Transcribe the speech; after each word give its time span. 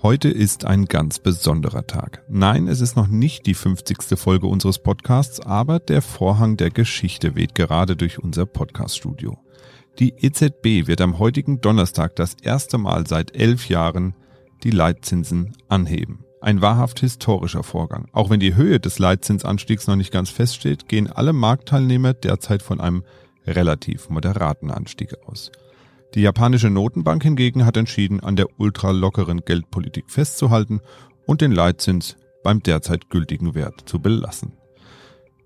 Heute 0.00 0.28
ist 0.28 0.64
ein 0.64 0.84
ganz 0.84 1.18
besonderer 1.18 1.84
Tag. 1.84 2.22
Nein, 2.28 2.68
es 2.68 2.80
ist 2.80 2.94
noch 2.94 3.08
nicht 3.08 3.46
die 3.46 3.54
50. 3.54 4.16
Folge 4.16 4.46
unseres 4.46 4.78
Podcasts, 4.78 5.40
aber 5.40 5.80
der 5.80 6.02
Vorhang 6.02 6.56
der 6.56 6.70
Geschichte 6.70 7.34
weht 7.34 7.56
gerade 7.56 7.96
durch 7.96 8.20
unser 8.20 8.46
Podcaststudio. 8.46 9.38
Die 9.98 10.14
EZB 10.16 10.86
wird 10.86 11.00
am 11.00 11.18
heutigen 11.18 11.60
Donnerstag 11.60 12.14
das 12.14 12.34
erste 12.40 12.78
Mal 12.78 13.08
seit 13.08 13.34
elf 13.34 13.68
Jahren 13.68 14.14
die 14.62 14.70
Leitzinsen 14.70 15.56
anheben. 15.68 16.24
Ein 16.40 16.62
wahrhaft 16.62 17.00
historischer 17.00 17.64
Vorgang. 17.64 18.06
Auch 18.12 18.30
wenn 18.30 18.38
die 18.38 18.54
Höhe 18.54 18.78
des 18.78 19.00
Leitzinsanstiegs 19.00 19.88
noch 19.88 19.96
nicht 19.96 20.12
ganz 20.12 20.30
feststeht, 20.30 20.88
gehen 20.88 21.10
alle 21.10 21.32
Marktteilnehmer 21.32 22.14
derzeit 22.14 22.62
von 22.62 22.80
einem 22.80 23.02
relativ 23.48 24.10
moderaten 24.10 24.70
Anstieg 24.70 25.16
aus. 25.26 25.50
Die 26.14 26.22
japanische 26.22 26.70
Notenbank 26.70 27.22
hingegen 27.22 27.66
hat 27.66 27.76
entschieden, 27.76 28.20
an 28.20 28.36
der 28.36 28.46
ultralockeren 28.58 29.42
Geldpolitik 29.44 30.10
festzuhalten 30.10 30.80
und 31.26 31.40
den 31.40 31.52
Leitzins 31.52 32.16
beim 32.42 32.62
derzeit 32.62 33.10
gültigen 33.10 33.54
Wert 33.54 33.82
zu 33.86 34.00
belassen. 34.00 34.52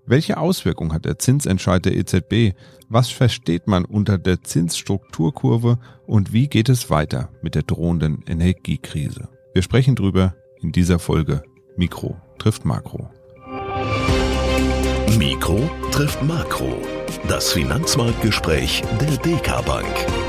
Welche 0.05 0.37
Auswirkungen 0.37 0.93
hat 0.93 1.05
der 1.05 1.17
Zinsentscheid 1.17 1.85
der 1.85 1.95
EZB? 1.95 2.57
Was 2.89 3.09
versteht 3.09 3.67
man 3.67 3.85
unter 3.85 4.17
der 4.17 4.41
Zinsstrukturkurve 4.43 5.79
und 6.05 6.33
wie 6.33 6.47
geht 6.47 6.69
es 6.69 6.89
weiter 6.89 7.29
mit 7.41 7.55
der 7.55 7.63
drohenden 7.63 8.23
Energiekrise? 8.27 9.29
Wir 9.53 9.61
sprechen 9.61 9.95
drüber 9.95 10.35
in 10.61 10.71
dieser 10.71 10.99
Folge 10.99 11.43
Mikro 11.75 12.17
trifft 12.37 12.65
Makro. 12.65 13.09
Mikro 15.17 15.69
trifft 15.91 16.21
Makro. 16.21 16.75
Das 17.27 17.51
Finanzmarktgespräch 17.51 18.83
der 18.99 19.17
DK 19.17 19.65
Bank. 19.65 20.22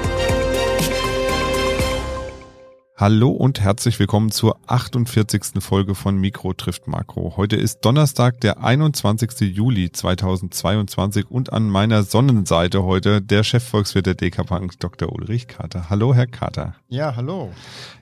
Hallo 2.97 3.31
und 3.31 3.61
herzlich 3.61 3.99
willkommen 3.99 4.31
zur 4.31 4.57
48. 4.69 5.55
Folge 5.59 5.97
von 5.97 6.17
Mikro 6.17 6.53
trifft 6.53 6.87
Makro. 6.87 7.35
Heute 7.37 7.57
ist 7.57 7.81
Donnerstag, 7.81 8.41
der 8.41 8.63
21. 8.63 9.53
Juli 9.53 9.91
2022 9.91 11.29
und 11.29 11.53
an 11.53 11.69
meiner 11.69 12.05
Sonnenseite 12.05 12.85
heute 12.85 13.21
der 13.21 13.43
Chefvolkswirt 13.43 14.07
der 14.07 14.15
DK 14.15 14.47
Bank, 14.47 14.79
Dr. 14.79 15.13
Ulrich 15.13 15.49
Kater. 15.49 15.91
Hallo, 15.91 16.15
Herr 16.15 16.29
Kater. 16.29 16.77
Ja, 16.89 17.17
hallo. 17.17 17.51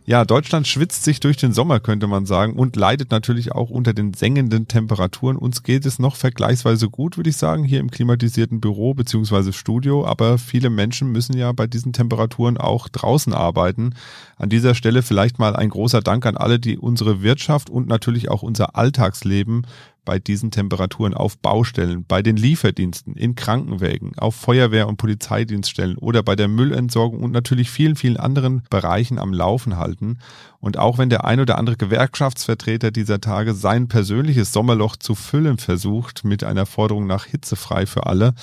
Ja, 0.04 0.24
Deutschland 0.24 0.66
schwitzt 0.66 1.04
sich 1.04 1.20
durch 1.20 1.36
den 1.36 1.52
Sommer, 1.52 1.78
könnte 1.78 2.08
man 2.08 2.26
sagen, 2.26 2.54
und 2.54 2.74
leidet 2.74 3.12
natürlich 3.12 3.52
auch 3.52 3.70
unter 3.70 3.92
den 3.92 4.14
sengenden 4.14 4.66
Temperaturen. 4.66 5.36
Uns 5.36 5.62
geht 5.62 5.86
es 5.86 6.00
noch 6.00 6.16
vergleichsweise 6.16 6.90
gut, 6.90 7.16
würde 7.16 7.30
ich 7.30 7.36
sagen, 7.36 7.62
hier 7.62 7.78
im 7.78 7.88
klimatisierten 7.88 8.60
Büro 8.60 8.94
beziehungsweise 8.94 9.52
Studio. 9.52 10.04
Aber 10.04 10.38
viele 10.38 10.70
Menschen 10.70 11.12
müssen 11.12 11.36
ja 11.36 11.52
bei 11.52 11.68
diesen 11.68 11.92
Temperaturen 11.92 12.56
auch 12.56 12.88
draußen 12.88 13.32
arbeiten. 13.32 13.94
An 14.36 14.48
dieser 14.48 14.74
Stelle 14.74 15.02
vielleicht 15.02 15.38
mal 15.38 15.54
ein 15.54 15.68
großer 15.68 16.00
Dank 16.00 16.26
an 16.26 16.36
alle, 16.36 16.58
die 16.58 16.78
unsere 16.78 17.22
Wirtschaft 17.22 17.70
und 17.70 17.86
natürlich 17.86 18.28
auch 18.28 18.42
unser 18.42 18.74
Alltagsleben 18.74 19.66
bei 20.04 20.18
diesen 20.18 20.50
Temperaturen 20.50 21.14
auf 21.14 21.38
Baustellen, 21.38 22.04
bei 22.06 22.22
den 22.22 22.36
Lieferdiensten, 22.36 23.14
in 23.14 23.34
Krankenwägen, 23.34 24.18
auf 24.18 24.34
Feuerwehr- 24.34 24.88
und 24.88 24.96
Polizeidienststellen 24.96 25.96
oder 25.96 26.22
bei 26.22 26.36
der 26.36 26.48
Müllentsorgung 26.48 27.22
und 27.22 27.30
natürlich 27.30 27.70
vielen, 27.70 27.96
vielen 27.96 28.16
anderen 28.16 28.62
Bereichen 28.70 29.18
am 29.18 29.32
Laufen 29.32 29.76
halten. 29.76 30.18
Und 30.60 30.78
auch 30.78 30.98
wenn 30.98 31.10
der 31.10 31.24
ein 31.24 31.40
oder 31.40 31.58
andere 31.58 31.76
Gewerkschaftsvertreter 31.76 32.90
dieser 32.90 33.20
Tage 33.20 33.54
sein 33.54 33.88
persönliches 33.88 34.52
Sommerloch 34.52 34.96
zu 34.96 35.14
füllen 35.14 35.58
versucht 35.58 36.24
mit 36.24 36.44
einer 36.44 36.66
Forderung 36.66 37.06
nach 37.06 37.26
hitzefrei 37.26 37.86
für 37.86 38.06
alle, 38.06 38.34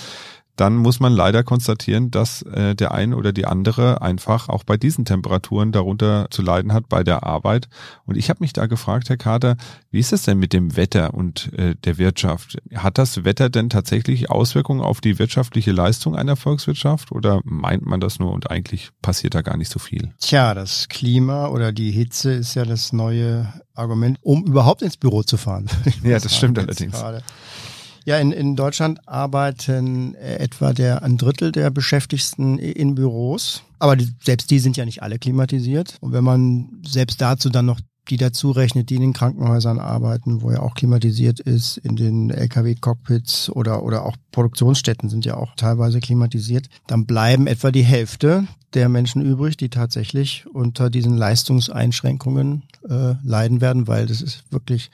dann 0.59 0.75
muss 0.75 0.99
man 0.99 1.13
leider 1.13 1.43
konstatieren, 1.43 2.11
dass 2.11 2.41
äh, 2.41 2.75
der 2.75 2.91
ein 2.91 3.13
oder 3.13 3.31
die 3.31 3.45
andere 3.45 4.01
einfach 4.01 4.49
auch 4.49 4.65
bei 4.65 4.75
diesen 4.75 5.05
Temperaturen 5.05 5.71
darunter 5.71 6.27
zu 6.31 6.41
leiden 6.41 6.73
hat 6.73 6.89
bei 6.89 7.03
der 7.03 7.23
Arbeit. 7.23 7.69
Und 8.05 8.17
ich 8.17 8.29
habe 8.29 8.41
mich 8.41 8.51
da 8.51 8.65
gefragt, 8.65 9.07
Herr 9.09 9.17
Kater, 9.17 9.55
wie 9.89 9.99
ist 9.99 10.11
es 10.11 10.23
denn 10.23 10.37
mit 10.37 10.51
dem 10.51 10.75
Wetter 10.75 11.13
und 11.13 11.53
äh, 11.53 11.75
der 11.75 11.97
Wirtschaft? 11.97 12.57
Hat 12.75 12.97
das 12.97 13.23
Wetter 13.23 13.49
denn 13.49 13.69
tatsächlich 13.69 14.29
Auswirkungen 14.29 14.81
auf 14.81 14.99
die 14.99 15.17
wirtschaftliche 15.17 15.71
Leistung 15.71 16.15
einer 16.15 16.35
Volkswirtschaft 16.35 17.13
oder 17.13 17.39
meint 17.45 17.85
man 17.85 18.01
das 18.01 18.19
nur 18.19 18.33
und 18.33 18.51
eigentlich 18.51 18.89
passiert 19.01 19.35
da 19.35 19.41
gar 19.41 19.55
nicht 19.55 19.71
so 19.71 19.79
viel? 19.79 20.11
Tja, 20.19 20.53
das 20.53 20.89
Klima 20.89 21.47
oder 21.47 21.71
die 21.71 21.91
Hitze 21.91 22.33
ist 22.33 22.55
ja 22.55 22.65
das 22.65 22.91
neue 22.91 23.47
Argument, 23.75 24.17
um 24.21 24.45
überhaupt 24.45 24.81
ins 24.81 24.97
Büro 24.97 25.23
zu 25.23 25.37
fahren. 25.37 25.67
Ja, 26.03 26.19
das 26.19 26.35
stimmt 26.35 26.59
allerdings. 26.59 26.93
Gerade. 26.93 27.23
Ja, 28.05 28.17
in, 28.17 28.31
in 28.31 28.55
Deutschland 28.55 29.07
arbeiten 29.07 30.15
äh, 30.15 30.35
etwa 30.37 30.73
der 30.73 31.03
ein 31.03 31.17
Drittel 31.17 31.51
der 31.51 31.69
Beschäftigten 31.69 32.57
in 32.57 32.95
Büros. 32.95 33.63
Aber 33.79 33.95
die, 33.95 34.09
selbst 34.23 34.51
die 34.51 34.59
sind 34.59 34.77
ja 34.77 34.85
nicht 34.85 35.01
alle 35.03 35.19
klimatisiert. 35.19 35.97
Und 36.01 36.11
wenn 36.13 36.23
man 36.23 36.81
selbst 36.85 37.21
dazu 37.21 37.49
dann 37.49 37.65
noch 37.65 37.79
die 38.09 38.17
dazu 38.17 38.51
rechnet, 38.51 38.89
die 38.89 38.95
in 38.95 39.01
den 39.01 39.13
Krankenhäusern 39.13 39.79
arbeiten, 39.79 40.41
wo 40.41 40.51
ja 40.51 40.61
auch 40.61 40.73
klimatisiert 40.73 41.39
ist, 41.39 41.77
in 41.77 41.95
den 41.95 42.29
Lkw-Cockpits 42.29 43.49
oder, 43.49 43.83
oder 43.83 44.05
auch 44.05 44.15
Produktionsstätten 44.31 45.09
sind 45.09 45.25
ja 45.25 45.37
auch 45.37 45.55
teilweise 45.55 45.99
klimatisiert, 45.99 46.67
dann 46.87 47.05
bleiben 47.05 47.47
etwa 47.47 47.71
die 47.71 47.83
Hälfte 47.83 48.47
der 48.73 48.89
Menschen 48.89 49.21
übrig, 49.21 49.57
die 49.57 49.69
tatsächlich 49.69 50.45
unter 50.53 50.89
diesen 50.89 51.17
Leistungseinschränkungen 51.17 52.63
äh, 52.87 53.15
leiden 53.23 53.61
werden, 53.61 53.87
weil 53.87 54.05
das 54.05 54.21
ist 54.21 54.43
wirklich 54.51 54.91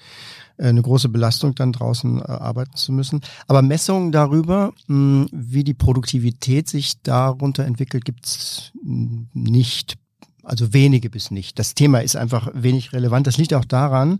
äh, 0.57 0.67
eine 0.67 0.81
große 0.81 1.09
Belastung, 1.09 1.55
dann 1.55 1.73
draußen 1.73 2.19
äh, 2.19 2.23
arbeiten 2.23 2.75
zu 2.75 2.93
müssen. 2.93 3.21
Aber 3.47 3.61
Messungen 3.61 4.11
darüber, 4.11 4.73
mh, 4.87 5.27
wie 5.31 5.63
die 5.63 5.73
Produktivität 5.73 6.69
sich 6.69 7.01
darunter 7.01 7.65
entwickelt, 7.65 8.05
gibt's 8.05 8.71
nicht 8.83 9.95
also 10.45 10.73
wenige 10.73 11.09
bis 11.09 11.31
nicht. 11.31 11.59
Das 11.59 11.73
Thema 11.73 11.99
ist 11.99 12.15
einfach 12.15 12.49
wenig 12.53 12.93
relevant. 12.93 13.27
Das 13.27 13.37
liegt 13.37 13.53
auch 13.53 13.65
daran, 13.65 14.19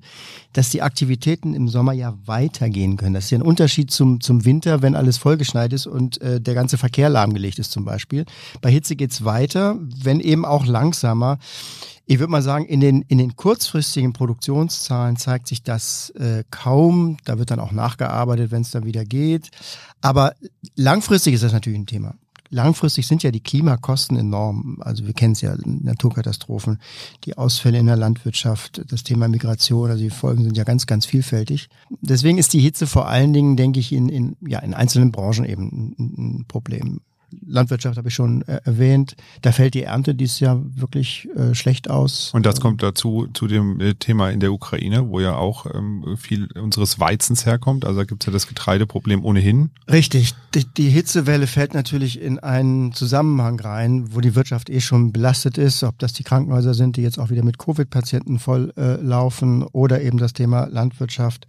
dass 0.53 0.69
die 0.69 0.81
Aktivitäten 0.81 1.53
im 1.53 1.67
Sommer 1.69 1.93
ja 1.93 2.17
weitergehen 2.25 2.97
können. 2.97 3.13
Das 3.13 3.25
ist 3.25 3.31
ja 3.31 3.37
ein 3.37 3.43
Unterschied 3.43 3.91
zum, 3.91 4.21
zum 4.21 4.43
Winter, 4.43 4.81
wenn 4.81 4.95
alles 4.95 5.17
vollgeschneit 5.17 5.71
ist 5.73 5.87
und 5.87 6.19
äh, 6.21 6.41
der 6.41 6.55
ganze 6.55 6.77
Verkehr 6.77 7.09
lahmgelegt 7.09 7.59
ist 7.59 7.71
zum 7.71 7.85
Beispiel. 7.85 8.25
Bei 8.61 8.71
Hitze 8.71 8.95
geht's 8.95 9.23
weiter, 9.23 9.77
wenn 9.79 10.19
eben 10.19 10.45
auch 10.45 10.65
langsamer. 10.65 11.37
Ich 12.07 12.19
würde 12.19 12.31
mal 12.31 12.43
sagen, 12.43 12.65
in 12.65 12.81
den, 12.81 13.01
in 13.03 13.17
den 13.17 13.35
kurzfristigen 13.35 14.13
Produktionszahlen 14.13 15.17
zeigt 15.17 15.47
sich 15.47 15.63
das 15.63 16.11
äh, 16.11 16.43
kaum. 16.51 17.17
Da 17.25 17.39
wird 17.39 17.51
dann 17.51 17.59
auch 17.59 17.71
nachgearbeitet, 17.71 18.51
wenn 18.51 18.61
es 18.61 18.71
dann 18.71 18.85
wieder 18.85 19.05
geht. 19.05 19.49
Aber 20.01 20.33
langfristig 20.75 21.33
ist 21.33 21.43
das 21.43 21.53
natürlich 21.53 21.79
ein 21.79 21.87
Thema 21.87 22.15
langfristig 22.55 23.05
sind 23.05 23.21
ja 23.21 23.31
die 23.31 23.41
Klimakosten 23.41 24.17
enorm. 24.17 24.77
Also 24.79 25.05
wir 25.05 25.13
kennen 25.13 25.33
es 25.33 25.41
ja, 25.41 25.55
Naturkatastrophen, 25.63 26.79
die 27.25 27.38
Ausfälle 27.38 27.77
in 27.77 27.85
der 27.85 27.97
Landwirtschaft, 27.97 28.81
das 28.89 29.03
Thema 29.03 29.27
Migration, 29.27 29.91
also 29.91 30.01
die 30.01 30.09
Folgen 30.09 30.43
sind 30.43 30.57
ja 30.57 30.63
ganz, 30.63 30.88
ganz 30.88 31.05
vielfältig. 31.05 31.67
Deswegen 32.01 32.38
ist 32.38 32.53
die 32.53 32.61
Hitze 32.61 32.88
vor 32.88 33.07
allen 33.07 33.33
Dingen, 33.33 33.57
denke 33.57 33.79
ich, 33.79 33.91
in, 33.91 34.09
in, 34.09 34.38
ja, 34.47 34.59
in 34.59 34.73
einzelnen 34.73 35.11
Branchen 35.11 35.45
eben 35.45 35.95
ein, 35.99 36.45
Problem. 36.47 37.01
Landwirtschaft 37.45 37.97
habe 37.97 38.07
ich 38.07 38.15
schon 38.15 38.41
äh, 38.43 38.59
erwähnt. 38.63 39.15
Da 39.41 39.51
fällt 39.51 39.73
die 39.73 39.83
Ernte 39.83 40.15
dieses 40.15 40.39
Jahr 40.39 40.61
wirklich 40.75 41.27
äh, 41.35 41.53
schlecht 41.53 41.89
aus. 41.89 42.31
Und 42.33 42.45
das 42.45 42.59
kommt 42.59 42.83
dazu 42.83 43.27
zu 43.33 43.47
dem 43.47 43.79
äh, 43.79 43.93
Thema 43.95 44.29
in 44.29 44.39
der 44.39 44.53
Ukraine, 44.53 45.09
wo 45.09 45.19
ja 45.19 45.35
auch 45.35 45.65
ähm, 45.73 46.17
viel 46.17 46.51
unseres 46.53 46.99
Weizens 46.99 47.45
herkommt. 47.45 47.85
Also 47.85 47.99
da 47.99 48.05
gibt 48.05 48.23
es 48.23 48.27
ja 48.27 48.33
das 48.33 48.47
Getreideproblem 48.47 49.23
ohnehin. 49.23 49.69
Richtig. 49.91 50.33
Die, 50.53 50.65
die, 50.65 50.89
Hitzewelle 50.89 51.47
fällt 51.47 51.73
natürlich 51.73 52.21
in 52.21 52.39
einen 52.39 52.93
Zusammenhang 52.93 53.59
rein, 53.59 54.13
wo 54.13 54.21
die 54.21 54.35
Wirtschaft 54.35 54.69
eh 54.69 54.79
schon 54.79 55.11
belastet 55.11 55.57
ist, 55.57 55.83
ob 55.83 55.99
das 55.99 56.13
die 56.13 56.23
Krankenhäuser 56.23 56.73
sind, 56.73 56.95
die 56.95 57.01
jetzt 57.01 57.19
auch 57.19 57.29
wieder 57.29 57.43
mit 57.43 57.57
Covid-Patienten 57.57 58.39
voll 58.39 58.73
äh, 58.77 58.95
laufen 58.95 59.63
oder 59.63 60.01
eben 60.01 60.17
das 60.17 60.33
Thema 60.33 60.65
Landwirtschaft. 60.65 61.47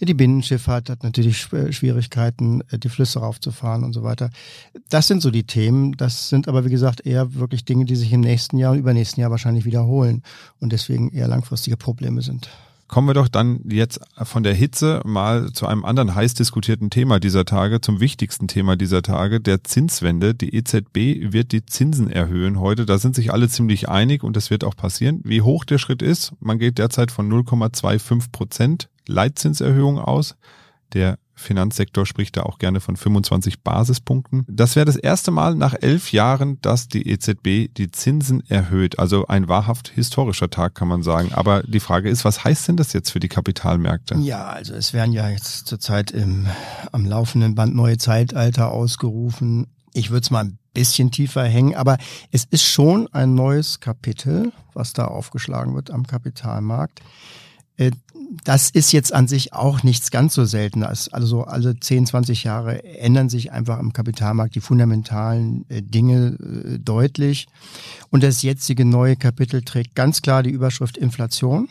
Die 0.00 0.14
Binnenschifffahrt 0.14 0.90
hat 0.90 1.02
natürlich 1.02 1.52
äh, 1.52 1.72
Schwierigkeiten, 1.72 2.62
äh, 2.70 2.78
die 2.78 2.88
Flüsse 2.88 3.20
raufzufahren 3.20 3.84
und 3.84 3.92
so 3.92 4.02
weiter. 4.02 4.30
Das 4.88 5.06
sind 5.06 5.22
so 5.22 5.30
die 5.30 5.44
Themen. 5.44 5.96
Das 5.96 6.28
sind 6.28 6.48
aber, 6.48 6.64
wie 6.64 6.70
gesagt, 6.70 7.06
eher 7.06 7.34
wirklich 7.34 7.64
Dinge, 7.64 7.84
die 7.84 7.96
sich 7.96 8.12
im 8.12 8.20
nächsten 8.20 8.58
Jahr 8.58 8.72
und 8.72 8.78
übernächsten 8.78 9.20
Jahr 9.20 9.30
wahrscheinlich 9.30 9.64
wiederholen 9.64 10.22
und 10.60 10.72
deswegen 10.72 11.10
eher 11.10 11.28
langfristige 11.28 11.76
Probleme 11.76 12.22
sind. 12.22 12.48
Kommen 12.86 13.08
wir 13.08 13.14
doch 13.14 13.28
dann 13.28 13.60
jetzt 13.68 14.00
von 14.22 14.42
der 14.42 14.52
Hitze 14.54 15.00
mal 15.04 15.52
zu 15.52 15.66
einem 15.66 15.84
anderen 15.84 16.14
heiß 16.14 16.34
diskutierten 16.34 16.90
Thema 16.90 17.18
dieser 17.18 17.44
Tage, 17.44 17.80
zum 17.80 17.98
wichtigsten 17.98 18.46
Thema 18.46 18.76
dieser 18.76 19.02
Tage, 19.02 19.40
der 19.40 19.64
Zinswende. 19.64 20.34
Die 20.34 20.54
EZB 20.54 21.32
wird 21.32 21.52
die 21.52 21.64
Zinsen 21.64 22.10
erhöhen 22.10 22.60
heute. 22.60 22.84
Da 22.84 22.98
sind 22.98 23.14
sich 23.14 23.32
alle 23.32 23.48
ziemlich 23.48 23.88
einig 23.88 24.22
und 24.22 24.36
das 24.36 24.50
wird 24.50 24.64
auch 24.64 24.76
passieren. 24.76 25.20
Wie 25.24 25.40
hoch 25.40 25.64
der 25.64 25.78
Schritt 25.78 26.02
ist, 26.02 26.32
man 26.40 26.58
geht 26.58 26.78
derzeit 26.78 27.10
von 27.10 27.30
0,25 27.32 28.30
Prozent 28.30 28.88
Leitzinserhöhung 29.08 29.98
aus. 29.98 30.36
Der 30.94 31.18
Finanzsektor 31.34 32.06
spricht 32.06 32.36
da 32.36 32.44
auch 32.44 32.58
gerne 32.58 32.80
von 32.80 32.96
25 32.96 33.62
Basispunkten. 33.62 34.44
Das 34.48 34.76
wäre 34.76 34.86
das 34.86 34.96
erste 34.96 35.30
Mal 35.30 35.56
nach 35.56 35.74
elf 35.80 36.12
Jahren, 36.12 36.60
dass 36.62 36.88
die 36.88 37.08
EZB 37.08 37.74
die 37.74 37.90
Zinsen 37.90 38.42
erhöht. 38.48 38.98
Also 38.98 39.26
ein 39.26 39.48
wahrhaft 39.48 39.88
historischer 39.88 40.48
Tag, 40.48 40.74
kann 40.74 40.88
man 40.88 41.02
sagen. 41.02 41.32
Aber 41.32 41.62
die 41.64 41.80
Frage 41.80 42.08
ist, 42.08 42.24
was 42.24 42.44
heißt 42.44 42.68
denn 42.68 42.76
das 42.76 42.92
jetzt 42.92 43.10
für 43.10 43.20
die 43.20 43.28
Kapitalmärkte? 43.28 44.16
Ja, 44.18 44.46
also 44.46 44.74
es 44.74 44.92
werden 44.92 45.12
ja 45.12 45.28
jetzt 45.28 45.66
zurzeit 45.66 46.12
im, 46.12 46.46
am 46.92 47.04
laufenden 47.04 47.54
Band 47.54 47.74
neue 47.74 47.98
Zeitalter 47.98 48.70
ausgerufen. 48.70 49.66
Ich 49.92 50.10
würde 50.10 50.22
es 50.22 50.30
mal 50.30 50.44
ein 50.44 50.58
bisschen 50.72 51.10
tiefer 51.10 51.44
hängen. 51.44 51.74
Aber 51.74 51.98
es 52.30 52.44
ist 52.44 52.64
schon 52.64 53.08
ein 53.12 53.34
neues 53.34 53.80
Kapitel, 53.80 54.52
was 54.72 54.92
da 54.92 55.06
aufgeschlagen 55.06 55.74
wird 55.74 55.90
am 55.90 56.06
Kapitalmarkt. 56.06 57.00
Äh, 58.34 58.40
das 58.44 58.70
ist 58.70 58.92
jetzt 58.92 59.12
an 59.12 59.28
sich 59.28 59.52
auch 59.52 59.82
nichts 59.82 60.10
ganz 60.10 60.34
so 60.34 60.44
Seltenes. 60.44 61.12
Also 61.12 61.44
alle 61.44 61.78
10, 61.78 62.06
20 62.06 62.44
Jahre 62.44 62.84
ändern 62.84 63.28
sich 63.28 63.52
einfach 63.52 63.78
im 63.78 63.92
Kapitalmarkt 63.92 64.54
die 64.54 64.60
fundamentalen 64.60 65.64
äh, 65.68 65.82
Dinge 65.82 66.36
äh, 66.38 66.78
deutlich. 66.78 67.46
Und 68.10 68.22
das 68.22 68.42
jetzige 68.42 68.84
neue 68.84 69.16
Kapitel 69.16 69.62
trägt 69.62 69.94
ganz 69.94 70.22
klar 70.22 70.42
die 70.42 70.50
Überschrift 70.50 70.96
Inflation. 70.96 71.68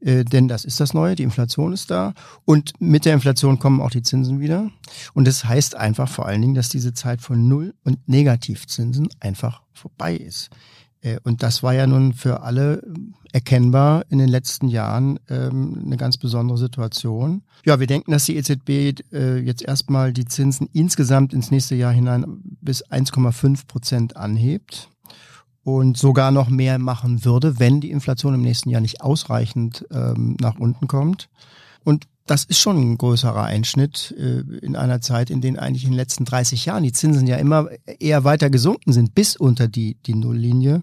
Denn 0.00 0.46
das 0.46 0.64
ist 0.64 0.78
das 0.78 0.94
Neue, 0.94 1.16
die 1.16 1.24
Inflation 1.24 1.72
ist 1.72 1.90
da. 1.90 2.14
Und 2.44 2.80
mit 2.80 3.04
der 3.04 3.14
Inflation 3.14 3.58
kommen 3.58 3.80
auch 3.80 3.90
die 3.90 4.02
Zinsen 4.02 4.38
wieder. 4.38 4.70
Und 5.12 5.26
das 5.26 5.44
heißt 5.44 5.74
einfach 5.74 6.08
vor 6.08 6.26
allen 6.26 6.40
Dingen, 6.40 6.54
dass 6.54 6.68
diese 6.68 6.94
Zeit 6.94 7.20
von 7.20 7.48
Null- 7.48 7.74
und 7.82 8.08
Negativzinsen 8.08 9.08
einfach 9.18 9.62
vorbei 9.72 10.14
ist. 10.14 10.50
Äh, 11.02 11.18
und 11.24 11.42
das 11.42 11.62
war 11.62 11.74
ja 11.74 11.86
nun 11.86 12.12
für 12.12 12.42
alle 12.42 12.82
erkennbar 13.32 14.04
in 14.08 14.18
den 14.18 14.28
letzten 14.28 14.68
Jahren 14.68 15.18
ähm, 15.28 15.82
eine 15.84 15.96
ganz 15.96 16.16
besondere 16.16 16.58
Situation. 16.58 17.42
Ja, 17.64 17.78
wir 17.80 17.86
denken, 17.86 18.12
dass 18.12 18.24
die 18.24 18.36
EZB 18.36 19.00
äh, 19.12 19.38
jetzt 19.38 19.62
erstmal 19.62 20.12
die 20.12 20.24
Zinsen 20.24 20.68
insgesamt 20.72 21.32
ins 21.32 21.50
nächste 21.50 21.74
Jahr 21.74 21.92
hinein 21.92 22.40
bis 22.60 22.84
1,5 22.86 23.66
Prozent 23.66 24.16
anhebt 24.16 24.88
und 25.62 25.98
sogar 25.98 26.30
noch 26.30 26.48
mehr 26.48 26.78
machen 26.78 27.24
würde, 27.24 27.58
wenn 27.58 27.80
die 27.80 27.90
Inflation 27.90 28.34
im 28.34 28.42
nächsten 28.42 28.70
Jahr 28.70 28.80
nicht 28.80 29.02
ausreichend 29.02 29.86
ähm, 29.90 30.36
nach 30.40 30.58
unten 30.58 30.88
kommt. 30.88 31.28
Und 31.84 32.06
das 32.30 32.44
ist 32.44 32.58
schon 32.58 32.76
ein 32.78 32.98
größerer 32.98 33.42
Einschnitt 33.42 34.14
äh, 34.18 34.40
in 34.64 34.76
einer 34.76 35.00
Zeit, 35.00 35.30
in 35.30 35.40
der 35.40 35.60
eigentlich 35.60 35.84
in 35.84 35.90
den 35.90 35.96
letzten 35.96 36.24
30 36.24 36.66
Jahren 36.66 36.82
die 36.82 36.92
Zinsen 36.92 37.26
ja 37.26 37.36
immer 37.36 37.68
eher 37.98 38.24
weiter 38.24 38.50
gesunken 38.50 38.92
sind, 38.92 39.14
bis 39.14 39.36
unter 39.36 39.66
die, 39.68 39.96
die 40.06 40.14
Nulllinie. 40.14 40.82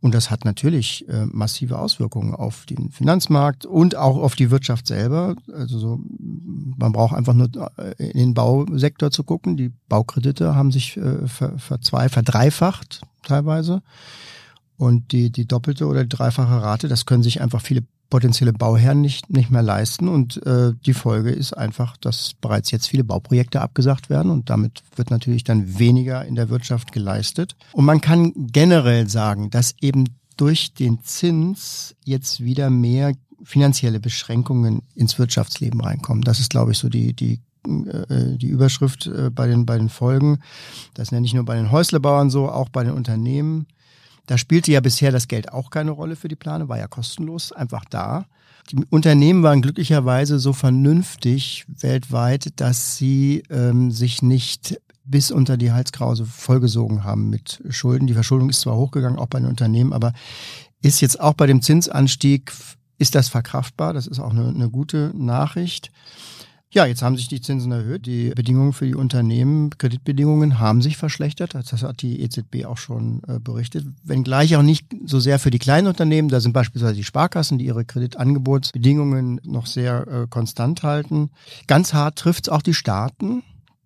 Und 0.00 0.14
das 0.14 0.30
hat 0.30 0.44
natürlich 0.44 1.08
äh, 1.08 1.26
massive 1.26 1.78
Auswirkungen 1.78 2.34
auf 2.34 2.66
den 2.66 2.90
Finanzmarkt 2.90 3.66
und 3.66 3.96
auch 3.96 4.16
auf 4.16 4.36
die 4.36 4.50
Wirtschaft 4.50 4.86
selber. 4.86 5.34
Also 5.52 5.78
so, 5.78 6.00
man 6.76 6.92
braucht 6.92 7.16
einfach 7.16 7.34
nur 7.34 7.48
äh, 7.76 8.10
in 8.10 8.18
den 8.18 8.34
Bausektor 8.34 9.10
zu 9.10 9.24
gucken. 9.24 9.56
Die 9.56 9.72
Baukredite 9.88 10.54
haben 10.54 10.70
sich 10.70 10.96
äh, 10.96 11.26
ver, 11.26 11.58
verzwei, 11.58 12.08
verdreifacht 12.08 13.00
teilweise. 13.24 13.82
Und 14.76 15.10
die, 15.10 15.30
die 15.30 15.46
doppelte 15.46 15.86
oder 15.86 16.04
dreifache 16.04 16.62
Rate, 16.62 16.86
das 16.86 17.04
können 17.04 17.24
sich 17.24 17.40
einfach 17.40 17.60
viele 17.60 17.82
potenzielle 18.10 18.52
Bauherren 18.52 19.00
nicht, 19.00 19.30
nicht 19.30 19.50
mehr 19.50 19.62
leisten. 19.62 20.08
Und 20.08 20.44
äh, 20.46 20.72
die 20.86 20.94
Folge 20.94 21.30
ist 21.30 21.52
einfach, 21.52 21.96
dass 21.96 22.34
bereits 22.40 22.70
jetzt 22.70 22.88
viele 22.88 23.04
Bauprojekte 23.04 23.60
abgesagt 23.60 24.10
werden 24.10 24.30
und 24.30 24.50
damit 24.50 24.82
wird 24.96 25.10
natürlich 25.10 25.44
dann 25.44 25.78
weniger 25.78 26.24
in 26.24 26.34
der 26.34 26.48
Wirtschaft 26.48 26.92
geleistet. 26.92 27.56
Und 27.72 27.84
man 27.84 28.00
kann 28.00 28.32
generell 28.36 29.08
sagen, 29.08 29.50
dass 29.50 29.74
eben 29.80 30.04
durch 30.36 30.72
den 30.74 31.02
Zins 31.02 31.94
jetzt 32.04 32.42
wieder 32.42 32.70
mehr 32.70 33.12
finanzielle 33.42 34.00
Beschränkungen 34.00 34.82
ins 34.94 35.18
Wirtschaftsleben 35.18 35.80
reinkommen. 35.80 36.22
Das 36.22 36.40
ist, 36.40 36.50
glaube 36.50 36.72
ich, 36.72 36.78
so 36.78 36.88
die, 36.88 37.14
die 37.14 37.40
äh, 37.66 38.38
die 38.38 38.48
Überschrift 38.48 39.06
äh, 39.06 39.30
bei 39.30 39.46
den, 39.46 39.66
bei 39.66 39.76
den 39.76 39.88
Folgen. 39.88 40.38
Das 40.94 41.12
nenne 41.12 41.26
ich 41.26 41.34
nur 41.34 41.44
bei 41.44 41.56
den 41.56 41.70
Häuslebauern 41.70 42.30
so, 42.30 42.48
auch 42.48 42.68
bei 42.68 42.84
den 42.84 42.94
Unternehmen. 42.94 43.66
Da 44.28 44.36
spielte 44.36 44.70
ja 44.70 44.80
bisher 44.80 45.10
das 45.10 45.26
Geld 45.26 45.52
auch 45.54 45.70
keine 45.70 45.90
Rolle 45.90 46.14
für 46.14 46.28
die 46.28 46.36
Plane, 46.36 46.68
war 46.68 46.76
ja 46.76 46.86
kostenlos, 46.86 47.50
einfach 47.50 47.86
da. 47.86 48.26
Die 48.70 48.76
Unternehmen 48.90 49.42
waren 49.42 49.62
glücklicherweise 49.62 50.38
so 50.38 50.52
vernünftig 50.52 51.64
weltweit, 51.80 52.60
dass 52.60 52.98
sie 52.98 53.42
ähm, 53.48 53.90
sich 53.90 54.20
nicht 54.20 54.78
bis 55.06 55.30
unter 55.30 55.56
die 55.56 55.72
Halskrause 55.72 56.26
vollgesogen 56.26 57.04
haben 57.04 57.30
mit 57.30 57.62
Schulden. 57.70 58.06
Die 58.06 58.12
Verschuldung 58.12 58.50
ist 58.50 58.60
zwar 58.60 58.76
hochgegangen, 58.76 59.18
auch 59.18 59.28
bei 59.28 59.40
den 59.40 59.48
Unternehmen, 59.48 59.94
aber 59.94 60.12
ist 60.82 61.00
jetzt 61.00 61.18
auch 61.18 61.32
bei 61.32 61.46
dem 61.46 61.62
Zinsanstieg, 61.62 62.52
ist 62.98 63.14
das 63.14 63.30
verkraftbar? 63.30 63.94
Das 63.94 64.06
ist 64.06 64.18
auch 64.18 64.32
eine, 64.32 64.48
eine 64.48 64.68
gute 64.68 65.10
Nachricht. 65.16 65.90
Ja, 66.70 66.84
jetzt 66.84 67.00
haben 67.00 67.16
sich 67.16 67.28
die 67.28 67.40
Zinsen 67.40 67.72
erhöht. 67.72 68.04
Die 68.04 68.30
Bedingungen 68.30 68.74
für 68.74 68.84
die 68.84 68.94
Unternehmen, 68.94 69.70
Kreditbedingungen 69.78 70.58
haben 70.58 70.82
sich 70.82 70.98
verschlechtert. 70.98 71.54
Das 71.54 71.82
hat 71.82 72.02
die 72.02 72.20
EZB 72.20 72.66
auch 72.66 72.76
schon 72.76 73.22
äh, 73.26 73.38
berichtet. 73.38 73.86
Wenngleich 74.04 74.54
auch 74.54 74.62
nicht 74.62 74.86
so 75.06 75.18
sehr 75.18 75.38
für 75.38 75.50
die 75.50 75.58
kleinen 75.58 75.86
Unternehmen. 75.86 76.28
Da 76.28 76.40
sind 76.40 76.52
beispielsweise 76.52 76.96
die 76.96 77.04
Sparkassen, 77.04 77.56
die 77.56 77.64
ihre 77.64 77.86
Kreditangebotsbedingungen 77.86 79.40
noch 79.44 79.64
sehr 79.64 80.06
äh, 80.06 80.26
konstant 80.28 80.82
halten. 80.82 81.30
Ganz 81.68 81.94
hart 81.94 82.18
trifft 82.18 82.48
es 82.48 82.52
auch 82.52 82.62
die 82.62 82.74
Staaten. 82.74 83.42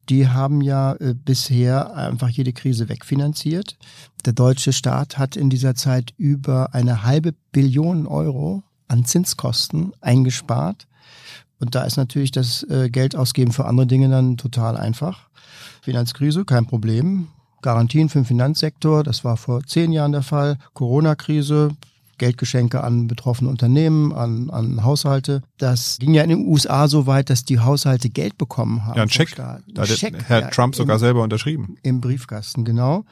Die 0.08 0.26
haben 0.26 0.60
ja 0.60 0.94
äh, 0.94 1.14
bisher 1.14 1.94
einfach 1.94 2.30
jede 2.30 2.52
Krise 2.52 2.88
wegfinanziert. 2.88 3.76
Der 4.24 4.32
deutsche 4.32 4.72
Staat 4.72 5.18
hat 5.18 5.36
in 5.36 5.50
dieser 5.50 5.76
Zeit 5.76 6.14
über 6.16 6.74
eine 6.74 7.04
halbe 7.04 7.32
Billion 7.52 8.08
Euro 8.08 8.64
an 8.88 9.04
Zinskosten 9.04 9.92
eingespart. 10.00 10.88
Und 11.62 11.76
da 11.76 11.84
ist 11.84 11.96
natürlich 11.96 12.32
das 12.32 12.64
äh, 12.64 12.90
Geld 12.90 13.14
ausgeben 13.14 13.52
für 13.52 13.66
andere 13.66 13.86
Dinge 13.86 14.08
dann 14.08 14.36
total 14.36 14.76
einfach. 14.76 15.28
Finanzkrise, 15.80 16.44
kein 16.44 16.66
Problem. 16.66 17.28
Garantien 17.62 18.08
für 18.08 18.18
den 18.18 18.24
Finanzsektor, 18.24 19.04
das 19.04 19.22
war 19.22 19.36
vor 19.36 19.62
zehn 19.64 19.92
Jahren 19.92 20.10
der 20.10 20.22
Fall. 20.22 20.58
Corona-Krise, 20.74 21.70
Geldgeschenke 22.22 22.84
an 22.84 23.08
betroffene 23.08 23.50
Unternehmen, 23.50 24.12
an, 24.12 24.48
an 24.50 24.84
Haushalte. 24.84 25.42
Das 25.58 25.96
ging 25.98 26.14
ja 26.14 26.22
in 26.22 26.28
den 26.28 26.46
USA 26.46 26.86
so 26.86 27.08
weit, 27.08 27.30
dass 27.30 27.44
die 27.44 27.58
Haushalte 27.58 28.10
Geld 28.10 28.38
bekommen 28.38 28.84
haben. 28.84 28.96
Ja, 28.96 29.02
ein 29.02 29.08
Check. 29.08 29.34
Da 29.34 29.58
hat 29.76 29.88
Check, 29.88 30.14
Herr 30.28 30.42
ja, 30.42 30.46
Trump 30.50 30.76
sogar 30.76 30.96
im, 30.96 31.00
selber 31.00 31.22
unterschrieben. 31.24 31.76
Im 31.82 32.00
Briefkasten, 32.00 32.64
genau. 32.64 33.04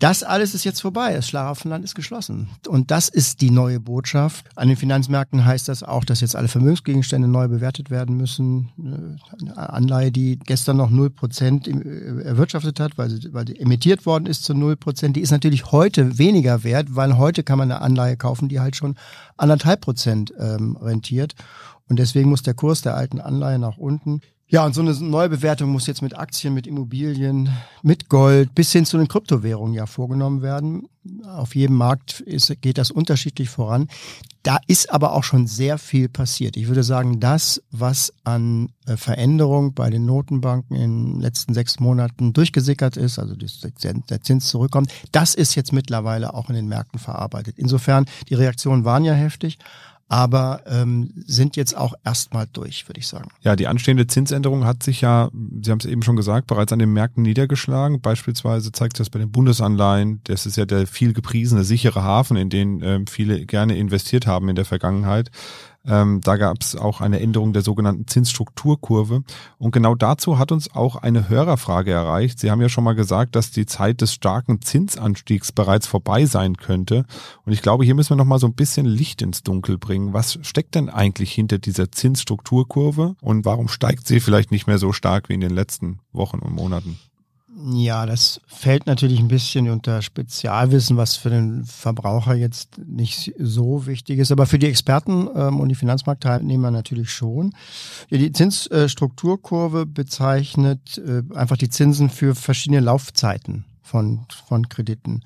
Das 0.00 0.24
alles 0.24 0.54
ist 0.54 0.64
jetzt 0.64 0.80
vorbei. 0.80 1.14
Das 1.14 1.28
Schlaraffenland 1.28 1.84
ist 1.84 1.94
geschlossen. 1.94 2.48
Und 2.66 2.90
das 2.90 3.08
ist 3.08 3.40
die 3.40 3.52
neue 3.52 3.78
Botschaft. 3.78 4.44
An 4.56 4.66
den 4.66 4.76
Finanzmärkten 4.76 5.44
heißt 5.44 5.68
das 5.68 5.84
auch, 5.84 6.04
dass 6.04 6.20
jetzt 6.20 6.34
alle 6.34 6.48
Vermögensgegenstände 6.48 7.28
neu 7.28 7.46
bewertet 7.46 7.88
werden 7.88 8.16
müssen. 8.16 8.70
Eine 8.76 9.70
Anleihe, 9.72 10.10
die 10.10 10.40
gestern 10.40 10.78
noch 10.78 10.90
0% 10.90 11.68
äh, 11.68 12.22
erwirtschaftet 12.24 12.80
hat, 12.80 12.98
weil 12.98 13.10
sie, 13.10 13.32
weil 13.32 13.46
sie 13.46 13.60
emittiert 13.60 14.06
worden 14.06 14.26
ist 14.26 14.42
zu 14.42 14.54
0%, 14.54 15.12
die 15.12 15.20
ist 15.20 15.30
natürlich 15.30 15.70
heute 15.70 16.18
weniger 16.18 16.64
wert, 16.64 16.96
weil 16.96 17.16
heute 17.16 17.44
kann 17.44 17.58
man 17.58 17.70
eine 17.70 17.80
Anleihe 17.80 18.16
kaufen 18.16 18.39
kaufen, 18.40 18.48
die 18.48 18.60
halt 18.60 18.76
schon 18.76 18.96
anderthalb 19.36 19.82
Prozent 19.82 20.32
ähm, 20.38 20.76
rentiert. 20.76 21.34
Und 21.88 21.98
deswegen 21.98 22.30
muss 22.30 22.42
der 22.42 22.54
Kurs 22.54 22.82
der 22.82 22.96
alten 22.96 23.20
Anleihe 23.20 23.58
nach 23.58 23.76
unten. 23.76 24.20
Ja, 24.52 24.66
und 24.66 24.74
so 24.74 24.80
eine 24.80 24.92
Neubewertung 24.92 25.70
muss 25.70 25.86
jetzt 25.86 26.02
mit 26.02 26.18
Aktien, 26.18 26.54
mit 26.54 26.66
Immobilien, 26.66 27.50
mit 27.84 28.08
Gold 28.08 28.52
bis 28.52 28.72
hin 28.72 28.84
zu 28.84 28.98
den 28.98 29.06
Kryptowährungen 29.06 29.74
ja 29.74 29.86
vorgenommen 29.86 30.42
werden. 30.42 30.88
Auf 31.24 31.54
jedem 31.54 31.76
Markt 31.76 32.18
ist, 32.18 32.60
geht 32.60 32.76
das 32.76 32.90
unterschiedlich 32.90 33.48
voran. 33.48 33.86
Da 34.42 34.58
ist 34.66 34.90
aber 34.90 35.12
auch 35.12 35.22
schon 35.22 35.46
sehr 35.46 35.78
viel 35.78 36.08
passiert. 36.08 36.56
Ich 36.56 36.66
würde 36.66 36.82
sagen, 36.82 37.20
das, 37.20 37.62
was 37.70 38.12
an 38.24 38.70
äh, 38.86 38.96
Veränderung 38.96 39.72
bei 39.72 39.88
den 39.88 40.04
Notenbanken 40.04 40.76
in 40.76 41.12
den 41.12 41.20
letzten 41.20 41.54
sechs 41.54 41.78
Monaten 41.78 42.32
durchgesickert 42.32 42.96
ist, 42.96 43.20
also 43.20 43.36
der 43.36 44.22
Zins 44.22 44.48
zurückkommt, 44.48 44.92
das 45.12 45.36
ist 45.36 45.54
jetzt 45.54 45.72
mittlerweile 45.72 46.34
auch 46.34 46.48
in 46.48 46.56
den 46.56 46.66
Märkten 46.66 46.98
verarbeitet. 46.98 47.54
Insofern, 47.56 48.06
die 48.28 48.34
Reaktionen 48.34 48.84
waren 48.84 49.04
ja 49.04 49.12
heftig 49.12 49.58
aber 50.10 50.62
ähm, 50.66 51.12
sind 51.14 51.54
jetzt 51.54 51.76
auch 51.76 51.94
erstmal 52.04 52.48
durch, 52.52 52.88
würde 52.88 52.98
ich 52.98 53.06
sagen. 53.06 53.28
Ja, 53.42 53.54
die 53.54 53.68
anstehende 53.68 54.08
Zinsänderung 54.08 54.64
hat 54.64 54.82
sich 54.82 55.00
ja, 55.02 55.30
Sie 55.62 55.70
haben 55.70 55.78
es 55.78 55.86
eben 55.86 56.02
schon 56.02 56.16
gesagt, 56.16 56.48
bereits 56.48 56.72
an 56.72 56.80
den 56.80 56.92
Märkten 56.92 57.22
niedergeschlagen. 57.22 58.00
Beispielsweise 58.00 58.72
zeigt 58.72 58.96
sich 58.96 59.06
das 59.06 59.10
bei 59.10 59.20
den 59.20 59.30
Bundesanleihen. 59.30 60.20
Das 60.24 60.46
ist 60.46 60.56
ja 60.56 60.66
der 60.66 60.88
viel 60.88 61.12
gepriesene 61.12 61.62
sichere 61.62 62.02
Hafen, 62.02 62.36
in 62.36 62.50
den 62.50 62.82
ähm, 62.82 63.06
viele 63.06 63.46
gerne 63.46 63.76
investiert 63.76 64.26
haben 64.26 64.48
in 64.48 64.56
der 64.56 64.64
Vergangenheit. 64.64 65.30
Ähm, 65.86 66.20
da 66.22 66.36
gab 66.36 66.58
es 66.60 66.76
auch 66.76 67.00
eine 67.00 67.20
Änderung 67.20 67.52
der 67.52 67.62
sogenannten 67.62 68.06
Zinsstrukturkurve. 68.06 69.22
Und 69.58 69.72
genau 69.72 69.94
dazu 69.94 70.38
hat 70.38 70.52
uns 70.52 70.74
auch 70.74 70.96
eine 70.96 71.28
Hörerfrage 71.28 71.90
erreicht. 71.90 72.38
Sie 72.38 72.50
haben 72.50 72.60
ja 72.60 72.68
schon 72.68 72.84
mal 72.84 72.94
gesagt, 72.94 73.34
dass 73.34 73.50
die 73.50 73.66
Zeit 73.66 74.00
des 74.00 74.12
starken 74.12 74.60
Zinsanstiegs 74.60 75.52
bereits 75.52 75.86
vorbei 75.86 76.26
sein 76.26 76.56
könnte. 76.56 77.06
Und 77.44 77.52
ich 77.52 77.62
glaube, 77.62 77.84
hier 77.84 77.94
müssen 77.94 78.10
wir 78.10 78.16
noch 78.16 78.24
mal 78.24 78.38
so 78.38 78.46
ein 78.46 78.54
bisschen 78.54 78.86
Licht 78.86 79.22
ins 79.22 79.42
Dunkel 79.42 79.78
bringen. 79.78 80.12
Was 80.12 80.38
steckt 80.42 80.74
denn 80.74 80.90
eigentlich 80.90 81.32
hinter 81.32 81.58
dieser 81.58 81.90
Zinsstrukturkurve 81.90 83.16
und 83.20 83.44
warum 83.44 83.68
steigt 83.68 84.06
sie 84.06 84.20
vielleicht 84.20 84.50
nicht 84.50 84.66
mehr 84.66 84.78
so 84.78 84.92
stark 84.92 85.28
wie 85.28 85.34
in 85.34 85.40
den 85.40 85.54
letzten 85.54 86.00
Wochen 86.12 86.38
und 86.40 86.54
Monaten? 86.54 86.98
Ja, 87.64 88.06
das 88.06 88.40
fällt 88.46 88.86
natürlich 88.86 89.18
ein 89.18 89.28
bisschen 89.28 89.68
unter 89.68 90.02
Spezialwissen, 90.02 90.96
was 90.96 91.16
für 91.16 91.30
den 91.30 91.64
Verbraucher 91.64 92.34
jetzt 92.34 92.78
nicht 92.86 93.34
so 93.38 93.86
wichtig 93.86 94.18
ist, 94.18 94.32
aber 94.32 94.46
für 94.46 94.58
die 94.58 94.66
Experten 94.66 95.28
ähm, 95.34 95.60
und 95.60 95.68
die 95.68 95.74
Finanzmarktteilnehmer 95.74 96.70
natürlich 96.70 97.10
schon. 97.10 97.52
Die 98.10 98.32
Zinsstrukturkurve 98.32 99.84
bezeichnet 99.84 100.98
äh, 100.98 101.22
einfach 101.34 101.56
die 101.56 101.68
Zinsen 101.68 102.08
für 102.08 102.34
verschiedene 102.34 102.80
Laufzeiten 102.80 103.64
von, 103.82 104.26
von 104.46 104.68
Krediten. 104.68 105.22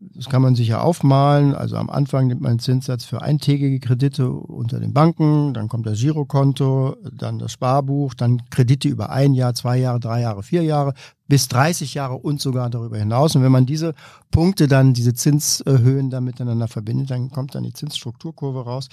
Das 0.00 0.28
kann 0.28 0.42
man 0.42 0.54
sich 0.54 0.68
ja 0.68 0.80
aufmalen. 0.80 1.54
Also 1.54 1.76
am 1.76 1.88
Anfang 1.88 2.26
nimmt 2.26 2.40
man 2.40 2.50
einen 2.50 2.58
Zinssatz 2.58 3.04
für 3.04 3.22
eintägige 3.22 3.80
Kredite 3.80 4.28
unter 4.30 4.80
den 4.80 4.92
Banken, 4.92 5.54
dann 5.54 5.68
kommt 5.68 5.86
das 5.86 5.98
Girokonto, 5.98 6.96
dann 7.12 7.38
das 7.38 7.52
Sparbuch, 7.52 8.14
dann 8.14 8.42
Kredite 8.50 8.88
über 8.88 9.10
ein 9.10 9.34
Jahr, 9.34 9.54
zwei 9.54 9.78
Jahre, 9.78 10.00
drei 10.00 10.20
Jahre, 10.20 10.42
vier 10.42 10.62
Jahre, 10.62 10.94
bis 11.26 11.48
30 11.48 11.94
Jahre 11.94 12.16
und 12.16 12.40
sogar 12.40 12.68
darüber 12.68 12.98
hinaus. 12.98 13.34
Und 13.34 13.42
wenn 13.42 13.52
man 13.52 13.66
diese 13.66 13.94
Punkte 14.30 14.68
dann, 14.68 14.92
diese 14.92 15.14
Zinshöhen 15.14 16.10
dann 16.10 16.24
miteinander 16.24 16.68
verbindet, 16.68 17.10
dann 17.10 17.30
kommt 17.30 17.54
dann 17.54 17.62
die 17.62 17.72
Zinsstrukturkurve 17.72 18.64
raus. 18.64 18.88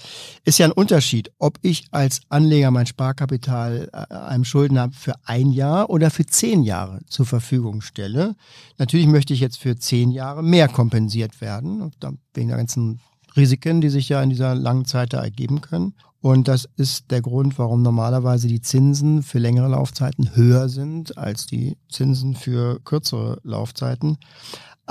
Ist 0.45 0.59
ja 0.59 0.65
ein 0.65 0.71
Unterschied, 0.71 1.31
ob 1.39 1.57
ich 1.61 1.87
als 1.91 2.21
Anleger 2.29 2.71
mein 2.71 2.85
Sparkapital 2.85 3.89
äh, 3.91 4.13
einem 4.13 4.45
Schuldner 4.45 4.91
für 4.91 5.13
ein 5.25 5.51
Jahr 5.51 5.89
oder 5.89 6.09
für 6.09 6.25
zehn 6.25 6.63
Jahre 6.63 6.99
zur 7.07 7.25
Verfügung 7.25 7.81
stelle. 7.81 8.35
Natürlich 8.77 9.07
möchte 9.07 9.33
ich 9.33 9.39
jetzt 9.39 9.57
für 9.57 9.75
zehn 9.75 10.11
Jahre 10.11 10.41
mehr 10.41 10.67
kompensiert 10.91 11.39
werden, 11.39 11.91
wegen 12.33 12.49
der 12.49 12.57
ganzen 12.57 12.99
Risiken, 13.37 13.79
die 13.79 13.89
sich 13.89 14.09
ja 14.09 14.21
in 14.21 14.29
dieser 14.29 14.55
langen 14.55 14.83
Zeit 14.83 15.13
da 15.13 15.23
ergeben 15.23 15.61
können. 15.61 15.93
Und 16.19 16.49
das 16.49 16.67
ist 16.75 17.09
der 17.09 17.21
Grund, 17.21 17.57
warum 17.57 17.81
normalerweise 17.81 18.47
die 18.47 18.61
Zinsen 18.61 19.23
für 19.23 19.39
längere 19.39 19.69
Laufzeiten 19.69 20.35
höher 20.35 20.67
sind 20.67 21.17
als 21.17 21.47
die 21.47 21.77
Zinsen 21.89 22.35
für 22.35 22.79
kürzere 22.81 23.39
Laufzeiten. 23.43 24.17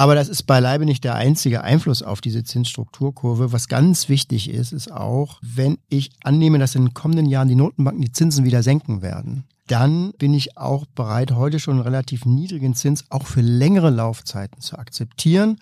Aber 0.00 0.14
das 0.14 0.30
ist 0.30 0.44
beileibe 0.44 0.86
nicht 0.86 1.04
der 1.04 1.16
einzige 1.16 1.62
Einfluss 1.62 2.02
auf 2.02 2.22
diese 2.22 2.42
Zinsstrukturkurve. 2.42 3.52
Was 3.52 3.68
ganz 3.68 4.08
wichtig 4.08 4.48
ist, 4.48 4.72
ist 4.72 4.90
auch, 4.90 5.38
wenn 5.42 5.76
ich 5.90 6.12
annehme, 6.24 6.58
dass 6.58 6.74
in 6.74 6.86
den 6.86 6.94
kommenden 6.94 7.26
Jahren 7.26 7.48
die 7.48 7.54
Notenbanken 7.54 8.00
die 8.00 8.10
Zinsen 8.10 8.46
wieder 8.46 8.62
senken 8.62 9.02
werden, 9.02 9.44
dann 9.66 10.12
bin 10.12 10.32
ich 10.32 10.56
auch 10.56 10.86
bereit, 10.86 11.32
heute 11.32 11.60
schon 11.60 11.74
einen 11.74 11.82
relativ 11.82 12.24
niedrigen 12.24 12.74
Zins 12.74 13.04
auch 13.10 13.26
für 13.26 13.42
längere 13.42 13.90
Laufzeiten 13.90 14.62
zu 14.62 14.78
akzeptieren 14.78 15.58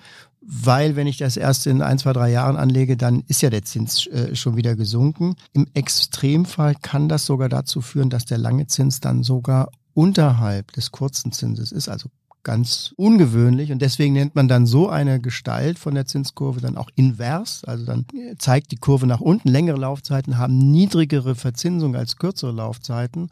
weil 0.51 0.97
wenn 0.97 1.07
ich 1.07 1.19
das 1.19 1.37
erst 1.37 1.67
in 1.67 1.83
ein, 1.83 1.99
zwei, 1.99 2.15
drei 2.15 2.31
Jahren 2.31 2.57
anlege, 2.57 2.97
dann 2.97 3.23
ist 3.27 3.43
ja 3.43 3.51
der 3.51 3.65
Zins 3.65 4.07
äh, 4.07 4.35
schon 4.35 4.57
wieder 4.57 4.77
gesunken. 4.77 5.37
Im 5.53 5.67
Extremfall 5.75 6.75
kann 6.75 7.11
das 7.11 7.27
sogar 7.27 7.51
dazu 7.51 7.83
führen, 7.83 8.09
dass 8.09 8.25
der 8.25 8.39
lange 8.39 8.67
Zins 8.67 9.01
dann 9.01 9.23
sogar 9.23 9.69
unterhalb 9.93 10.73
des 10.73 10.91
kurzen 10.91 11.33
Zinses 11.33 11.71
ist, 11.71 11.91
also 11.91 12.09
ganz 12.43 12.95
ungewöhnlich 12.97 13.73
und 13.73 13.83
deswegen 13.83 14.15
nennt 14.15 14.35
man 14.35 14.49
dann 14.49 14.67
so 14.67 14.89
eine 14.89 15.21
Gestalt 15.21 15.79
von 15.79 15.95
der 15.95 16.07
Zinskurve 16.07 16.61
dann 16.61 16.77
auch 16.77 16.91
invers, 16.95 17.65
also 17.65 17.85
dann 17.85 18.07
zeigt 18.39 18.71
die 18.73 18.77
Kurve 18.77 19.07
nach 19.07 19.21
unten. 19.21 19.49
Längere 19.49 19.79
Laufzeiten 19.79 20.39
haben 20.39 20.57
niedrigere 20.57 21.35
Verzinsung 21.35 21.95
als 21.97 22.17
kürzere 22.17 22.53
Laufzeiten 22.53 23.31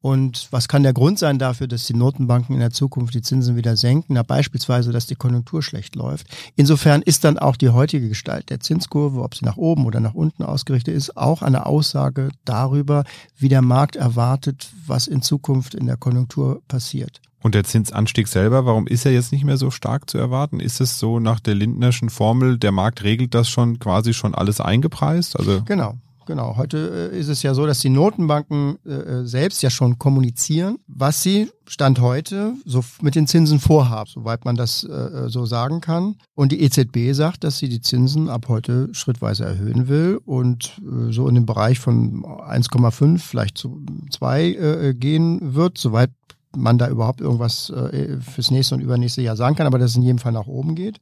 und 0.00 0.48
was 0.52 0.68
kann 0.68 0.84
der 0.84 0.92
Grund 0.92 1.18
sein 1.18 1.38
dafür, 1.38 1.66
dass 1.66 1.86
die 1.86 1.94
Notenbanken 1.94 2.54
in 2.54 2.60
der 2.60 2.70
Zukunft 2.70 3.14
die 3.14 3.22
Zinsen 3.22 3.56
wieder 3.56 3.76
senken? 3.76 4.14
Na, 4.14 4.22
beispielsweise, 4.22 4.92
dass 4.92 5.06
die 5.06 5.16
Konjunktur 5.16 5.62
schlecht 5.62 5.96
läuft. 5.96 6.28
Insofern 6.54 7.02
ist 7.02 7.24
dann 7.24 7.38
auch 7.38 7.56
die 7.56 7.70
heutige 7.70 8.08
Gestalt 8.08 8.50
der 8.50 8.60
Zinskurve, 8.60 9.22
ob 9.22 9.34
sie 9.34 9.44
nach 9.44 9.56
oben 9.56 9.86
oder 9.86 9.98
nach 9.98 10.14
unten 10.14 10.44
ausgerichtet 10.44 10.94
ist, 10.94 11.16
auch 11.16 11.42
eine 11.42 11.66
Aussage 11.66 12.28
darüber, 12.44 13.04
wie 13.36 13.48
der 13.48 13.62
Markt 13.62 13.96
erwartet, 13.96 14.70
was 14.86 15.08
in 15.08 15.22
Zukunft 15.22 15.74
in 15.74 15.86
der 15.86 15.96
Konjunktur 15.96 16.62
passiert. 16.68 17.20
Und 17.48 17.54
der 17.54 17.64
Zinsanstieg 17.64 18.28
selber, 18.28 18.66
warum 18.66 18.86
ist 18.86 19.06
er 19.06 19.12
jetzt 19.12 19.32
nicht 19.32 19.42
mehr 19.42 19.56
so 19.56 19.70
stark 19.70 20.10
zu 20.10 20.18
erwarten? 20.18 20.60
Ist 20.60 20.82
es 20.82 20.98
so 20.98 21.18
nach 21.18 21.40
der 21.40 21.54
Lindnerschen 21.54 22.10
Formel, 22.10 22.58
der 22.58 22.72
Markt 22.72 23.04
regelt 23.04 23.32
das 23.32 23.48
schon 23.48 23.78
quasi 23.78 24.12
schon 24.12 24.34
alles 24.34 24.60
eingepreist? 24.60 25.34
Also 25.34 25.62
genau. 25.64 25.94
Genau, 26.26 26.58
heute 26.58 27.10
äh, 27.10 27.18
ist 27.18 27.28
es 27.28 27.42
ja 27.42 27.54
so, 27.54 27.64
dass 27.64 27.80
die 27.80 27.88
Notenbanken 27.88 28.76
äh, 28.84 28.90
äh, 28.90 29.26
selbst 29.26 29.62
ja 29.62 29.70
schon 29.70 29.98
kommunizieren, 29.98 30.76
was 30.86 31.22
sie 31.22 31.50
Stand 31.66 32.00
heute 32.00 32.52
so 32.66 32.84
mit 33.00 33.14
den 33.14 33.26
Zinsen 33.26 33.60
vorhaben, 33.60 34.10
soweit 34.12 34.46
man 34.46 34.56
das 34.56 34.80
so 34.80 35.44
sagen 35.44 35.82
kann. 35.82 36.16
Und 36.34 36.50
die 36.50 36.62
EZB 36.62 37.12
sagt, 37.12 37.44
dass 37.44 37.58
sie 37.58 37.68
die 37.68 37.82
Zinsen 37.82 38.30
ab 38.30 38.46
heute 38.48 38.88
schrittweise 38.92 39.44
erhöhen 39.44 39.86
will 39.86 40.18
und 40.24 40.80
so 41.10 41.28
in 41.28 41.34
den 41.34 41.44
Bereich 41.44 41.78
von 41.78 42.24
1,5, 42.24 43.18
vielleicht 43.18 43.58
zu 43.58 43.82
2 44.10 44.44
äh, 44.44 44.94
gehen 44.94 45.54
wird, 45.54 45.76
soweit 45.76 46.10
man 46.56 46.78
da 46.78 46.88
überhaupt 46.88 47.20
irgendwas 47.20 47.70
äh, 47.70 48.18
fürs 48.20 48.50
nächste 48.50 48.74
und 48.74 48.80
übernächste 48.80 49.22
Jahr 49.22 49.36
sagen 49.36 49.56
kann, 49.56 49.66
aber 49.66 49.78
dass 49.78 49.92
es 49.92 49.96
in 49.96 50.02
jedem 50.02 50.18
Fall 50.18 50.32
nach 50.32 50.46
oben 50.46 50.74
geht. 50.74 51.00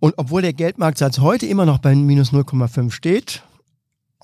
Und 0.00 0.14
obwohl 0.16 0.42
der 0.42 0.52
Geldmarktsatz 0.52 1.18
heute 1.18 1.46
immer 1.46 1.66
noch 1.66 1.78
bei 1.78 1.94
minus 1.94 2.32
0,5 2.32 2.90
steht, 2.90 3.42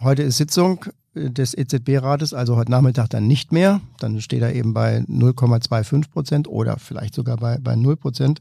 Heute 0.00 0.24
ist 0.24 0.38
Sitzung 0.38 0.84
des 1.14 1.56
EZB-Rates, 1.56 2.34
also 2.34 2.56
heute 2.56 2.72
Nachmittag 2.72 3.08
dann 3.10 3.28
nicht 3.28 3.52
mehr. 3.52 3.80
Dann 4.00 4.20
steht 4.20 4.42
er 4.42 4.52
eben 4.52 4.74
bei 4.74 4.98
0,25 5.08 6.10
Prozent 6.10 6.48
oder 6.48 6.78
vielleicht 6.78 7.14
sogar 7.14 7.36
bei, 7.36 7.58
bei 7.58 7.76
0 7.76 7.96
Prozent. 7.96 8.40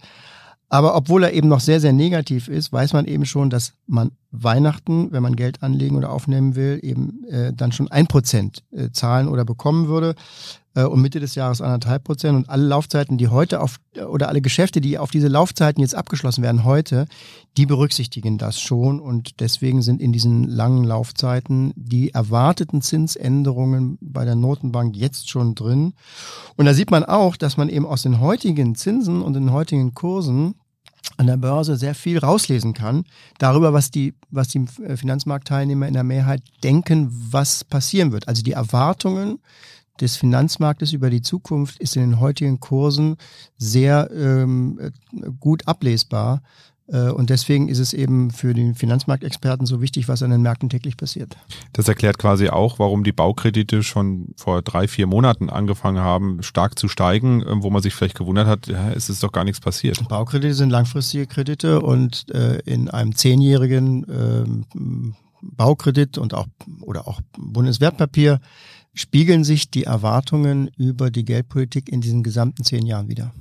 Aber 0.69 0.95
obwohl 0.95 1.23
er 1.23 1.33
eben 1.33 1.49
noch 1.49 1.59
sehr, 1.59 1.79
sehr 1.79 1.93
negativ 1.93 2.47
ist, 2.47 2.73
weiß 2.73 2.93
man 2.93 3.05
eben 3.05 3.25
schon, 3.25 3.51
dass 3.51 3.73
man 3.85 4.11
Weihnachten, 4.33 5.11
wenn 5.11 5.21
man 5.21 5.35
Geld 5.35 5.61
anlegen 5.61 5.95
oder 5.95 6.11
aufnehmen 6.11 6.55
will, 6.55 6.79
eben 6.81 7.23
äh, 7.29 7.53
dann 7.53 7.71
schon 7.71 7.89
ein 7.89 8.07
Prozent 8.07 8.63
äh, 8.71 8.89
zahlen 8.91 9.27
oder 9.27 9.45
bekommen 9.45 9.87
würde 9.87 10.15
äh, 10.73 10.83
und 10.83 11.01
Mitte 11.01 11.19
des 11.19 11.35
Jahres 11.35 11.61
anderthalb 11.61 12.03
Prozent. 12.03 12.35
Und 12.35 12.49
alle 12.49 12.65
Laufzeiten, 12.65 13.19
die 13.19 13.27
heute 13.27 13.61
auf, 13.61 13.77
oder 14.07 14.29
alle 14.29 14.41
Geschäfte, 14.41 14.81
die 14.81 14.97
auf 14.97 15.11
diese 15.11 15.27
Laufzeiten 15.27 15.81
jetzt 15.81 15.93
abgeschlossen 15.93 16.43
werden 16.43 16.63
heute, 16.63 17.05
die 17.57 17.67
berücksichtigen 17.67 18.39
das 18.39 18.59
schon. 18.59 18.99
Und 18.99 19.39
deswegen 19.39 19.83
sind 19.83 20.01
in 20.01 20.11
diesen 20.11 20.47
langen 20.47 20.83
Laufzeiten 20.83 21.71
die 21.75 22.11
erwarteten 22.11 22.81
Zinsänderungen 22.81 23.99
bei 24.01 24.25
der 24.25 24.35
Notenbank 24.35 24.95
jetzt 24.95 25.29
schon 25.29 25.53
drin. 25.53 25.93
Und 26.55 26.65
da 26.65 26.73
sieht 26.73 26.89
man 26.89 27.05
auch, 27.05 27.37
dass 27.37 27.55
man 27.55 27.69
eben 27.69 27.85
aus 27.85 28.01
den 28.01 28.19
heutigen 28.19 28.73
Zinsen 28.73 29.21
und 29.21 29.33
den 29.33 29.51
heutigen 29.51 29.93
Kursen 29.93 30.55
an 31.17 31.27
der 31.27 31.37
Börse 31.37 31.75
sehr 31.75 31.95
viel 31.95 32.17
rauslesen 32.17 32.73
kann 32.73 33.05
darüber, 33.37 33.73
was 33.73 33.91
die, 33.91 34.13
was 34.29 34.47
die 34.47 34.65
Finanzmarktteilnehmer 34.67 35.87
in 35.87 35.93
der 35.93 36.03
Mehrheit 36.03 36.41
denken, 36.63 37.09
was 37.11 37.63
passieren 37.63 38.11
wird. 38.11 38.27
Also 38.27 38.43
die 38.43 38.53
Erwartungen 38.53 39.39
des 40.01 40.17
Finanzmarktes 40.17 40.93
über 40.93 41.09
die 41.09 41.21
Zukunft 41.21 41.79
ist 41.79 41.95
in 41.95 42.01
den 42.01 42.19
heutigen 42.19 42.59
Kursen 42.59 43.17
sehr 43.57 44.09
ähm, 44.11 44.91
gut 45.39 45.67
ablesbar. 45.67 46.41
Äh, 46.93 47.09
und 47.09 47.29
deswegen 47.29 47.67
ist 47.67 47.79
es 47.79 47.93
eben 47.93 48.31
für 48.31 48.53
den 48.53 48.75
Finanzmarktexperten 48.75 49.65
so 49.65 49.81
wichtig, 49.81 50.07
was 50.07 50.23
an 50.23 50.29
den 50.29 50.41
Märkten 50.41 50.69
täglich 50.69 50.95
passiert. 50.95 51.35
Das 51.73 51.87
erklärt 51.87 52.19
quasi 52.19 52.49
auch, 52.49 52.79
warum 52.79 53.03
die 53.03 53.11
Baukredite 53.11 53.83
schon 53.83 54.33
vor 54.37 54.61
drei, 54.61 54.87
vier 54.87 55.07
Monaten 55.07 55.49
angefangen 55.49 56.03
haben, 56.03 56.43
stark 56.43 56.77
zu 56.77 56.87
steigen, 56.87 57.41
äh, 57.41 57.63
wo 57.63 57.69
man 57.69 57.81
sich 57.81 57.95
vielleicht 57.95 58.17
gewundert 58.17 58.47
hat, 58.47 58.67
ja, 58.67 58.91
es 58.91 59.09
ist 59.09 59.23
doch 59.23 59.31
gar 59.31 59.43
nichts 59.43 59.59
passiert. 59.59 60.07
Baukredite 60.07 60.53
sind 60.53 60.69
langfristige 60.69 61.25
Kredite 61.25 61.81
und 61.81 62.29
äh, 62.29 62.59
in 62.59 62.89
einem 62.89 63.15
zehnjährigen 63.15 64.03
äh, 64.07 64.77
Baukredit 65.41 66.17
und 66.17 66.33
auch 66.33 66.47
oder 66.81 67.07
auch 67.07 67.19
Bundeswertpapier 67.37 68.39
spiegeln 68.93 69.43
sich 69.43 69.71
die 69.71 69.85
Erwartungen 69.85 70.69
über 70.77 71.09
die 71.09 71.25
Geldpolitik 71.25 71.91
in 71.91 71.99
diesen 71.99 72.23
gesamten 72.23 72.63
zehn 72.63 72.85
Jahren 72.85 73.09
wieder. 73.09 73.33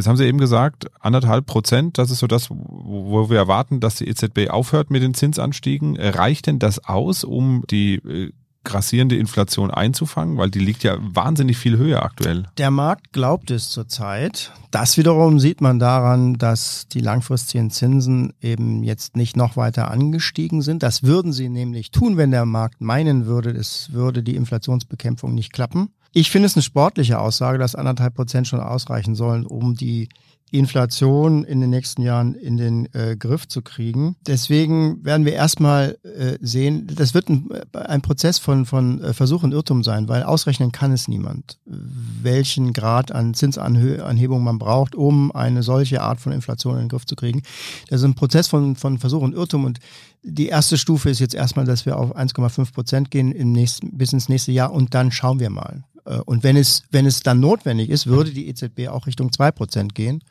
Jetzt 0.00 0.06
haben 0.06 0.16
Sie 0.16 0.24
eben 0.24 0.38
gesagt, 0.38 0.86
anderthalb 0.98 1.44
Prozent, 1.44 1.98
das 1.98 2.10
ist 2.10 2.20
so 2.20 2.26
das, 2.26 2.48
wo 2.48 3.28
wir 3.28 3.36
erwarten, 3.36 3.80
dass 3.80 3.96
die 3.96 4.08
EZB 4.08 4.48
aufhört 4.48 4.90
mit 4.90 5.02
den 5.02 5.12
Zinsanstiegen. 5.12 5.98
Reicht 5.98 6.46
denn 6.46 6.58
das 6.58 6.82
aus, 6.86 7.22
um 7.22 7.64
die 7.68 7.96
äh, 7.96 8.32
grassierende 8.64 9.18
Inflation 9.18 9.70
einzufangen? 9.70 10.38
Weil 10.38 10.50
die 10.50 10.58
liegt 10.58 10.84
ja 10.84 10.96
wahnsinnig 11.00 11.58
viel 11.58 11.76
höher 11.76 12.02
aktuell. 12.02 12.46
Der 12.56 12.70
Markt 12.70 13.12
glaubt 13.12 13.50
es 13.50 13.68
zurzeit. 13.68 14.54
Das 14.70 14.96
wiederum 14.96 15.38
sieht 15.38 15.60
man 15.60 15.78
daran, 15.78 16.38
dass 16.38 16.88
die 16.88 17.00
langfristigen 17.00 17.70
Zinsen 17.70 18.32
eben 18.40 18.82
jetzt 18.82 19.16
nicht 19.16 19.36
noch 19.36 19.58
weiter 19.58 19.90
angestiegen 19.90 20.62
sind. 20.62 20.82
Das 20.82 21.02
würden 21.02 21.34
sie 21.34 21.50
nämlich 21.50 21.90
tun, 21.90 22.16
wenn 22.16 22.30
der 22.30 22.46
Markt 22.46 22.80
meinen 22.80 23.26
würde, 23.26 23.50
es 23.50 23.92
würde 23.92 24.22
die 24.22 24.36
Inflationsbekämpfung 24.36 25.34
nicht 25.34 25.52
klappen. 25.52 25.90
Ich 26.12 26.30
finde 26.30 26.46
es 26.46 26.56
eine 26.56 26.62
sportliche 26.62 27.18
Aussage, 27.18 27.58
dass 27.58 27.74
anderthalb 27.74 28.14
Prozent 28.14 28.48
schon 28.48 28.60
ausreichen 28.60 29.14
sollen, 29.14 29.46
um 29.46 29.74
die 29.74 30.08
Inflation 30.52 31.44
in 31.44 31.60
den 31.60 31.70
nächsten 31.70 32.02
Jahren 32.02 32.34
in 32.34 32.56
den 32.56 32.92
äh, 32.92 33.16
Griff 33.16 33.46
zu 33.46 33.62
kriegen. 33.62 34.16
Deswegen 34.26 35.04
werden 35.04 35.24
wir 35.24 35.32
erstmal 35.32 35.96
äh, 36.02 36.38
sehen, 36.40 36.88
das 36.92 37.14
wird 37.14 37.28
ein, 37.28 37.48
ein 37.72 38.02
Prozess 38.02 38.38
von, 38.38 38.66
von 38.66 39.00
äh, 39.00 39.12
Versuch 39.12 39.42
und 39.42 39.52
Irrtum 39.52 39.84
sein, 39.84 40.08
weil 40.08 40.24
ausrechnen 40.24 40.72
kann 40.72 40.92
es 40.92 41.06
niemand, 41.06 41.58
welchen 41.66 42.72
Grad 42.72 43.12
an 43.12 43.34
Zinsanhebung 43.34 44.42
man 44.42 44.58
braucht, 44.58 44.94
um 44.94 45.30
eine 45.32 45.62
solche 45.62 46.02
Art 46.02 46.20
von 46.20 46.32
Inflation 46.32 46.74
in 46.74 46.80
den 46.80 46.88
Griff 46.88 47.06
zu 47.06 47.14
kriegen. 47.14 47.42
Das 47.88 48.00
ist 48.00 48.04
ein 48.04 48.14
Prozess 48.14 48.48
von, 48.48 48.74
von 48.74 48.98
Versuch 48.98 49.22
und 49.22 49.34
Irrtum 49.34 49.64
und 49.64 49.78
die 50.22 50.48
erste 50.48 50.76
Stufe 50.76 51.08
ist 51.08 51.20
jetzt 51.20 51.34
erstmal, 51.34 51.64
dass 51.64 51.86
wir 51.86 51.96
auf 51.96 52.14
1,5 52.14 52.74
Prozent 52.74 53.10
gehen 53.10 53.32
im 53.32 53.52
nächsten, 53.52 53.96
bis 53.96 54.12
ins 54.12 54.28
nächste 54.28 54.52
Jahr 54.52 54.72
und 54.72 54.92
dann 54.94 55.12
schauen 55.12 55.40
wir 55.40 55.48
mal. 55.48 55.84
Äh, 56.10 56.20
und 56.24 56.42
wenn 56.42 56.56
es, 56.56 56.82
wenn 56.90 57.06
es 57.06 57.20
dann 57.20 57.40
notwendig 57.40 57.88
ist, 57.88 58.06
würde 58.06 58.32
die 58.32 58.48
EZB 58.48 58.88
auch 58.88 59.06
Richtung 59.06 59.32
zwei 59.32 59.50
Prozent 59.50 59.94
gehen. 59.94 60.22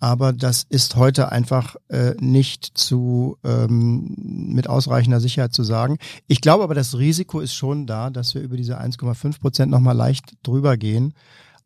Aber 0.00 0.32
das 0.32 0.66
ist 0.68 0.96
heute 0.96 1.30
einfach 1.30 1.76
äh, 1.88 2.14
nicht 2.18 2.76
zu 2.76 3.36
ähm, 3.44 4.14
mit 4.16 4.68
ausreichender 4.68 5.20
Sicherheit 5.20 5.52
zu 5.52 5.62
sagen. 5.62 5.98
Ich 6.26 6.40
glaube 6.40 6.64
aber, 6.64 6.74
das 6.74 6.98
Risiko 6.98 7.40
ist 7.40 7.54
schon 7.54 7.86
da, 7.86 8.10
dass 8.10 8.34
wir 8.34 8.42
über 8.42 8.56
diese 8.56 8.80
1,5 8.80 9.40
Prozent 9.40 9.70
nochmal 9.70 9.96
leicht 9.96 10.34
drüber 10.42 10.76
gehen. 10.76 11.14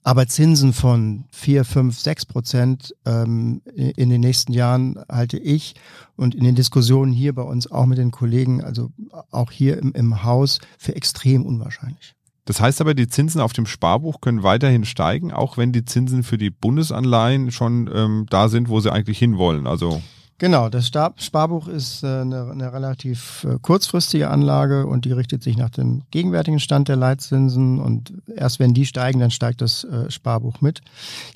Aber 0.04 0.26
Zinsen 0.26 0.72
von 0.72 1.24
4, 1.30 1.64
5, 1.64 1.98
6 1.98 2.26
Prozent 2.26 2.94
ähm, 3.06 3.62
in 3.76 4.10
den 4.10 4.20
nächsten 4.20 4.52
Jahren 4.52 4.98
halte 5.08 5.38
ich 5.38 5.74
und 6.16 6.34
in 6.34 6.42
den 6.42 6.56
Diskussionen 6.56 7.12
hier 7.12 7.34
bei 7.34 7.42
uns 7.42 7.70
auch 7.70 7.86
mit 7.86 7.98
den 7.98 8.10
Kollegen, 8.10 8.64
also 8.64 8.90
auch 9.30 9.52
hier 9.52 9.78
im, 9.78 9.92
im 9.92 10.24
Haus, 10.24 10.58
für 10.76 10.96
extrem 10.96 11.46
unwahrscheinlich. 11.46 12.16
Das 12.44 12.60
heißt 12.60 12.80
aber, 12.80 12.94
die 12.94 13.06
Zinsen 13.06 13.40
auf 13.40 13.52
dem 13.52 13.66
Sparbuch 13.66 14.20
können 14.20 14.42
weiterhin 14.42 14.84
steigen, 14.84 15.32
auch 15.32 15.56
wenn 15.56 15.72
die 15.72 15.84
Zinsen 15.84 16.22
für 16.22 16.38
die 16.38 16.50
Bundesanleihen 16.50 17.52
schon 17.52 17.88
ähm, 17.94 18.26
da 18.30 18.48
sind, 18.48 18.68
wo 18.68 18.80
sie 18.80 18.92
eigentlich 18.92 19.18
hinwollen. 19.18 19.66
Also 19.66 20.02
Genau, 20.42 20.68
das 20.68 20.88
Sparbuch 20.88 21.68
ist 21.68 22.02
äh, 22.02 22.08
eine, 22.08 22.50
eine 22.50 22.72
relativ 22.72 23.46
äh, 23.48 23.58
kurzfristige 23.62 24.28
Anlage 24.28 24.86
und 24.86 25.04
die 25.04 25.12
richtet 25.12 25.40
sich 25.40 25.56
nach 25.56 25.70
dem 25.70 26.02
gegenwärtigen 26.10 26.58
Stand 26.58 26.88
der 26.88 26.96
Leitzinsen 26.96 27.78
und 27.78 28.12
erst 28.34 28.58
wenn 28.58 28.74
die 28.74 28.84
steigen, 28.84 29.20
dann 29.20 29.30
steigt 29.30 29.60
das 29.60 29.84
äh, 29.84 30.10
Sparbuch 30.10 30.60
mit. 30.60 30.80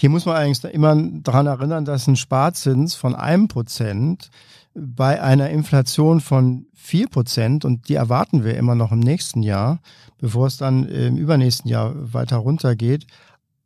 Hier 0.01 0.11
muss 0.11 0.27
man 0.27 0.35
eigentlich 0.35 0.75
immer 0.75 0.97
daran 1.23 1.47
erinnern, 1.47 1.85
dass 1.85 2.09
ein 2.09 2.17
Sparzins 2.17 2.97
von 2.97 3.15
einem 3.15 3.47
Prozent 3.47 4.29
bei 4.77 5.23
einer 5.23 5.51
Inflation 5.51 6.21
von 6.21 6.67
vier 6.75 7.09
Prozent 7.09 7.65
und 7.65 7.89
die 7.89 7.95
erwarten 7.95 8.45
wir 8.45 8.57
immer 8.57 8.75
noch 8.75 8.93
im 8.93 9.01
nächsten 9.01 9.43
Jahr, 9.43 9.81
bevor 10.19 10.47
es 10.47 10.59
dann 10.59 10.87
im 10.89 11.17
übernächsten 11.17 11.71
Jahr 11.71 11.95
weiter 12.13 12.37
runtergeht, 12.37 13.07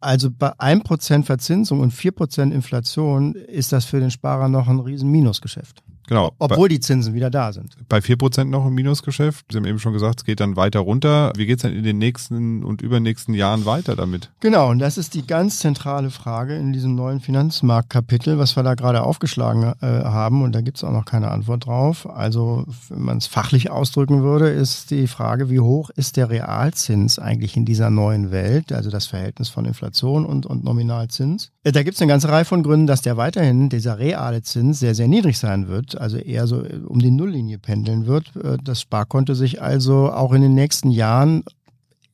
also 0.01 0.31
bei 0.31 0.53
1% 0.53 1.25
Verzinsung 1.25 1.81
und 1.81 1.93
4% 1.93 2.53
Inflation 2.53 3.35
ist 3.35 3.73
das 3.73 3.85
für 3.85 4.01
den 4.01 4.11
Sparer 4.11 4.49
noch 4.49 4.69
ein 4.69 4.81
riesen 4.81 5.11
Minusgeschäft. 5.11 5.83
Genau. 6.11 6.33
Obwohl 6.41 6.69
die 6.69 6.81
Zinsen 6.81 7.15
wieder 7.15 7.31
da 7.31 7.53
sind. 7.53 7.77
Bei 7.89 8.01
vier 8.03 8.17
Prozent 8.17 8.51
noch 8.51 8.67
im 8.67 8.75
Minusgeschäft. 8.75 9.47
Sie 9.49 9.57
haben 9.57 9.65
eben 9.65 9.79
schon 9.79 9.93
gesagt, 9.93 10.19
es 10.19 10.25
geht 10.25 10.41
dann 10.41 10.57
weiter 10.57 10.81
runter. 10.81 11.33
Wie 11.37 11.47
geht 11.47 11.59
es 11.59 11.63
denn 11.63 11.73
in 11.73 11.85
den 11.85 11.99
nächsten 11.99 12.65
und 12.65 12.83
übernächsten 12.83 13.33
Jahren 13.33 13.65
weiter 13.65 13.95
damit? 13.95 14.29
Genau, 14.41 14.71
und 14.71 14.81
das 14.81 14.99
ist 14.99 15.15
die 15.15 15.25
ganz 15.25 15.61
zentrale 15.61 16.11
Frage 16.11 16.57
in 16.57 16.73
diesem 16.73 16.97
neuen 16.97 17.21
Finanzmarktkapitel, 17.21 18.39
was 18.39 18.57
wir 18.57 18.65
da 18.65 18.75
gerade 18.75 19.05
aufgeschlagen 19.05 19.73
äh, 19.81 19.87
haben. 19.87 20.43
Und 20.43 20.53
da 20.53 20.63
gibt 20.63 20.79
es 20.79 20.85
auch 20.85 20.91
noch 20.91 21.05
keine 21.05 21.31
Antwort 21.31 21.67
drauf. 21.67 22.11
Also, 22.11 22.67
wenn 22.89 23.03
man 23.03 23.19
es 23.19 23.29
fachlich 23.29 23.71
ausdrücken 23.71 24.25
würde, 24.25 24.49
ist 24.49 24.91
die 24.91 25.07
Frage, 25.07 25.49
wie 25.49 25.61
hoch 25.61 25.91
ist 25.91 26.17
der 26.17 26.29
Realzins 26.29 27.21
eigentlich 27.21 27.57
in 27.57 27.65
dieser 27.65 27.89
neuen 27.89 28.33
Welt? 28.33 28.73
Also 28.73 28.91
das 28.91 29.07
Verhältnis 29.07 29.49
von 29.49 29.65
Inflation 29.65 30.27
und, 30.27 30.45
und 30.45 30.65
Nominalzins. 30.65 31.53
Äh, 31.65 31.73
da 31.73 31.83
gibt 31.83 31.97
es 31.97 32.03
eine 32.03 32.11
ganze 32.11 32.29
Reihe 32.29 32.45
von 32.45 32.63
Gründen, 32.63 32.87
dass 32.87 33.03
der 33.03 33.17
weiterhin, 33.17 33.69
dieser 33.69 33.99
reale 33.99 34.43
Zins, 34.43 34.81
sehr, 34.81 34.95
sehr 34.95 35.09
niedrig 35.09 35.39
sein 35.39 35.69
wird 35.69 36.01
also 36.01 36.17
eher 36.17 36.47
so 36.47 36.65
äh, 36.65 36.81
um 36.87 36.99
die 36.99 37.11
Nulllinie 37.11 37.59
pendeln 37.59 38.07
wird. 38.07 38.35
Äh, 38.37 38.59
das 38.63 38.81
Sparkonto 38.81 39.35
sich 39.35 39.63
also 39.63 40.11
auch 40.13 40.33
in 40.33 40.43
den 40.43 40.55
nächsten 40.55 40.91
Jahren 40.91 41.45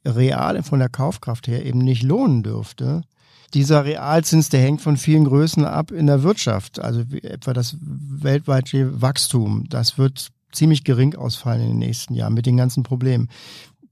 real 0.04 0.62
von 0.62 0.78
der 0.78 0.88
Kaufkraft 0.88 1.48
her 1.48 1.64
eben 1.64 1.80
nicht 1.80 2.02
lohnen 2.02 2.42
dürfte. 2.42 3.02
Dieser 3.54 3.84
Realzins, 3.84 4.48
der 4.48 4.60
hängt 4.60 4.80
von 4.80 4.96
vielen 4.96 5.24
Größen 5.24 5.64
ab 5.64 5.90
in 5.90 6.06
der 6.06 6.22
Wirtschaft, 6.22 6.80
also 6.80 7.02
etwa 7.22 7.52
das 7.52 7.76
weltweite 7.80 9.00
Wachstum. 9.00 9.64
Das 9.68 9.98
wird 9.98 10.28
ziemlich 10.52 10.84
gering 10.84 11.14
ausfallen 11.14 11.62
in 11.62 11.68
den 11.68 11.78
nächsten 11.78 12.14
Jahren 12.14 12.34
mit 12.34 12.46
den 12.46 12.56
ganzen 12.56 12.82
Problemen. 12.82 13.28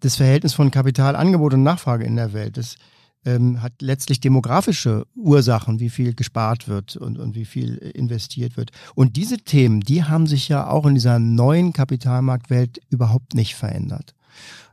Das 0.00 0.16
Verhältnis 0.16 0.54
von 0.54 0.70
Kapitalangebot 0.70 1.54
und 1.54 1.62
Nachfrage 1.62 2.04
in 2.04 2.16
der 2.16 2.32
Welt, 2.32 2.56
das 2.56 2.76
ähm, 3.24 3.62
hat 3.62 3.72
letztlich 3.80 4.20
demografische 4.20 5.06
Ursachen, 5.14 5.80
wie 5.80 5.90
viel 5.90 6.14
gespart 6.14 6.68
wird 6.68 6.96
und, 6.96 7.18
und 7.18 7.34
wie 7.34 7.44
viel 7.44 7.76
investiert 7.76 8.56
wird. 8.56 8.70
Und 8.94 9.16
diese 9.16 9.38
Themen, 9.38 9.80
die 9.80 10.04
haben 10.04 10.26
sich 10.26 10.48
ja 10.48 10.68
auch 10.68 10.86
in 10.86 10.94
dieser 10.94 11.18
neuen 11.18 11.72
Kapitalmarktwelt 11.72 12.80
überhaupt 12.90 13.34
nicht 13.34 13.54
verändert 13.54 14.14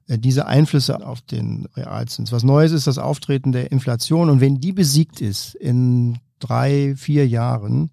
äh, 0.08 0.18
diese 0.18 0.48
Einflüsse 0.48 1.06
auf 1.06 1.22
den 1.22 1.68
Realzins. 1.76 2.32
Was 2.32 2.44
Neues 2.44 2.72
ist 2.72 2.88
das 2.88 2.98
Auftreten 2.98 3.52
der 3.52 3.72
Inflation 3.72 4.30
und 4.30 4.42
wenn 4.42 4.60
die 4.60 4.74
besiegt 4.74 5.22
ist 5.22 5.56
in 5.56 6.20
drei, 6.40 6.96
vier 6.98 7.28
Jahren, 7.28 7.92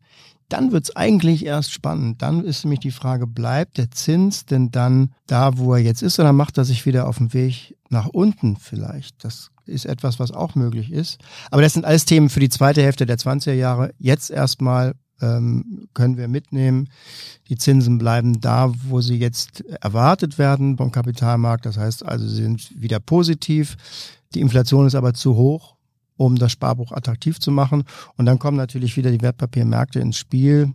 dann 0.49 0.73
wird's 0.73 0.97
eigentlich 0.97 1.45
erst 1.45 1.73
spannend. 1.73 2.23
Dann 2.23 2.45
ist 2.45 2.65
nämlich 2.65 2.81
die 2.81 2.91
Frage, 2.91 3.27
bleibt 3.27 3.79
der 3.79 3.91
Zins 3.91 4.47
denn 4.47 4.71
dann 4.71 5.13
da, 5.27 5.59
wo 5.59 5.75
er 5.75 5.81
jetzt 5.81 6.03
ist, 6.03 6.19
oder 6.19 6.33
macht 6.33 6.59
er 6.59 6.65
sich 6.65 6.87
wieder 6.87 7.07
auf 7.07 7.19
dem 7.19 7.35
Weg 7.35 7.77
nach 7.91 8.07
unten 8.07 8.57
vielleicht? 8.57 9.23
Das 9.25 9.51
ist 9.69 9.87
etwas, 9.87 10.19
was 10.19 10.31
auch 10.31 10.55
möglich 10.55 10.93
ist. 10.93 11.19
Aber 11.51 11.63
das 11.63 11.75
sind 11.75 11.85
alles 11.85 12.05
Themen 12.05 12.29
für 12.29 12.41
die 12.41 12.49
zweite 12.49 12.83
Hälfte 12.83 13.07
der 13.07 13.19
20er 13.19 13.53
Jahre. 13.53 13.95
Jetzt 13.99 14.31
erstmal 14.31 14.95
ähm, 15.21 15.89
können 15.95 16.17
wir 16.17 16.29
mitnehmen. 16.29 16.89
Die 17.49 17.57
Zinsen 17.57 17.99
bleiben 17.99 18.41
da, 18.41 18.73
wo 18.85 19.01
sie 19.01 19.17
jetzt 19.17 19.65
erwartet 19.81 20.39
werden 20.39 20.77
vom 20.77 20.93
Kapitalmarkt. 20.93 21.67
Das 21.67 21.77
heißt 21.77 22.05
also, 22.05 22.27
sie 22.27 22.43
sind 22.43 22.81
wieder 22.81 23.01
positiv. 23.01 23.77
Die 24.35 24.41
Inflation 24.41 24.87
ist 24.87 24.95
aber 24.95 25.15
zu 25.15 25.37
hoch, 25.37 25.77
um 26.17 26.37
das 26.37 26.53
Sparbuch 26.53 26.93
attraktiv 26.93 27.41
zu 27.41 27.51
machen. 27.51 27.85
Und 28.17 28.27
dann 28.27 28.39
kommen 28.39 28.57
natürlich 28.57 28.97
wieder 28.97 29.11
die 29.11 29.23
Wertpapiermärkte 29.23 30.01
ins 30.01 30.19
Spiel. 30.19 30.73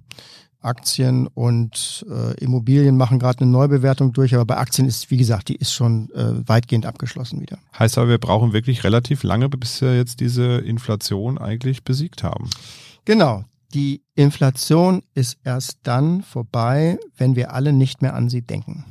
Aktien 0.63 1.27
und 1.27 2.05
äh, 2.09 2.33
Immobilien 2.43 2.97
machen 2.97 3.19
gerade 3.19 3.41
eine 3.41 3.51
Neubewertung 3.51 4.13
durch, 4.13 4.33
aber 4.33 4.45
bei 4.45 4.57
Aktien 4.57 4.87
ist, 4.87 5.11
wie 5.11 5.17
gesagt, 5.17 5.49
die 5.49 5.55
ist 5.55 5.73
schon 5.73 6.09
äh, 6.11 6.47
weitgehend 6.47 6.85
abgeschlossen 6.85 7.41
wieder. 7.41 7.57
Heißt 7.77 7.97
aber, 7.97 8.09
wir 8.09 8.17
brauchen 8.17 8.53
wirklich 8.53 8.83
relativ 8.83 9.23
lange, 9.23 9.49
bis 9.49 9.81
wir 9.81 9.95
jetzt 9.95 10.19
diese 10.19 10.57
Inflation 10.57 11.37
eigentlich 11.37 11.83
besiegt 11.83 12.23
haben. 12.23 12.49
Genau. 13.05 13.43
Die 13.73 14.03
Inflation 14.13 15.01
ist 15.15 15.37
erst 15.43 15.79
dann 15.83 16.21
vorbei, 16.21 16.99
wenn 17.17 17.35
wir 17.35 17.53
alle 17.53 17.73
nicht 17.73 18.03
mehr 18.03 18.13
an 18.13 18.29
sie 18.29 18.43
denken. 18.43 18.85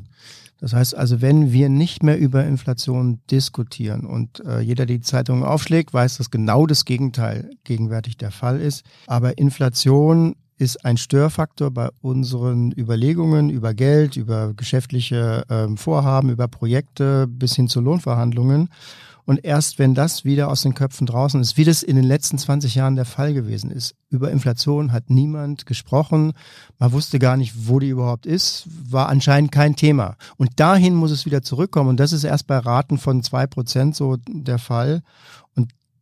Das 0.62 0.74
heißt 0.74 0.96
also, 0.96 1.20
wenn 1.20 1.52
wir 1.52 1.68
nicht 1.68 2.04
mehr 2.04 2.16
über 2.16 2.44
Inflation 2.44 3.20
diskutieren 3.32 4.06
und 4.06 4.44
äh, 4.46 4.60
jeder 4.60 4.86
die 4.86 5.00
Zeitung 5.00 5.44
aufschlägt, 5.44 5.92
weiß, 5.92 6.18
dass 6.18 6.30
genau 6.30 6.66
das 6.66 6.84
Gegenteil 6.84 7.50
gegenwärtig 7.64 8.16
der 8.16 8.30
Fall 8.30 8.60
ist. 8.60 8.84
Aber 9.08 9.38
Inflation 9.38 10.36
ist 10.62 10.84
ein 10.84 10.96
Störfaktor 10.96 11.72
bei 11.72 11.90
unseren 12.02 12.70
Überlegungen 12.70 13.50
über 13.50 13.74
Geld, 13.74 14.16
über 14.16 14.54
geschäftliche 14.54 15.44
ähm, 15.50 15.76
Vorhaben, 15.76 16.30
über 16.30 16.46
Projekte 16.46 17.26
bis 17.26 17.56
hin 17.56 17.66
zu 17.66 17.80
Lohnverhandlungen. 17.80 18.68
Und 19.24 19.44
erst 19.44 19.80
wenn 19.80 19.96
das 19.96 20.24
wieder 20.24 20.48
aus 20.48 20.62
den 20.62 20.74
Köpfen 20.74 21.04
draußen 21.06 21.40
ist, 21.40 21.56
wie 21.56 21.64
das 21.64 21.82
in 21.82 21.96
den 21.96 22.04
letzten 22.04 22.38
20 22.38 22.76
Jahren 22.76 22.94
der 22.94 23.04
Fall 23.04 23.34
gewesen 23.34 23.72
ist, 23.72 23.96
über 24.08 24.30
Inflation 24.30 24.92
hat 24.92 25.10
niemand 25.10 25.66
gesprochen. 25.66 26.32
Man 26.78 26.92
wusste 26.92 27.18
gar 27.18 27.36
nicht, 27.36 27.66
wo 27.66 27.80
die 27.80 27.88
überhaupt 27.88 28.24
ist, 28.26 28.64
war 28.88 29.08
anscheinend 29.08 29.50
kein 29.50 29.74
Thema. 29.74 30.14
Und 30.36 30.60
dahin 30.60 30.94
muss 30.94 31.10
es 31.10 31.26
wieder 31.26 31.42
zurückkommen. 31.42 31.90
Und 31.90 31.98
das 31.98 32.12
ist 32.12 32.22
erst 32.22 32.46
bei 32.46 32.58
Raten 32.58 32.98
von 32.98 33.24
zwei 33.24 33.48
Prozent 33.48 33.96
so 33.96 34.16
der 34.28 34.58
Fall 34.58 35.02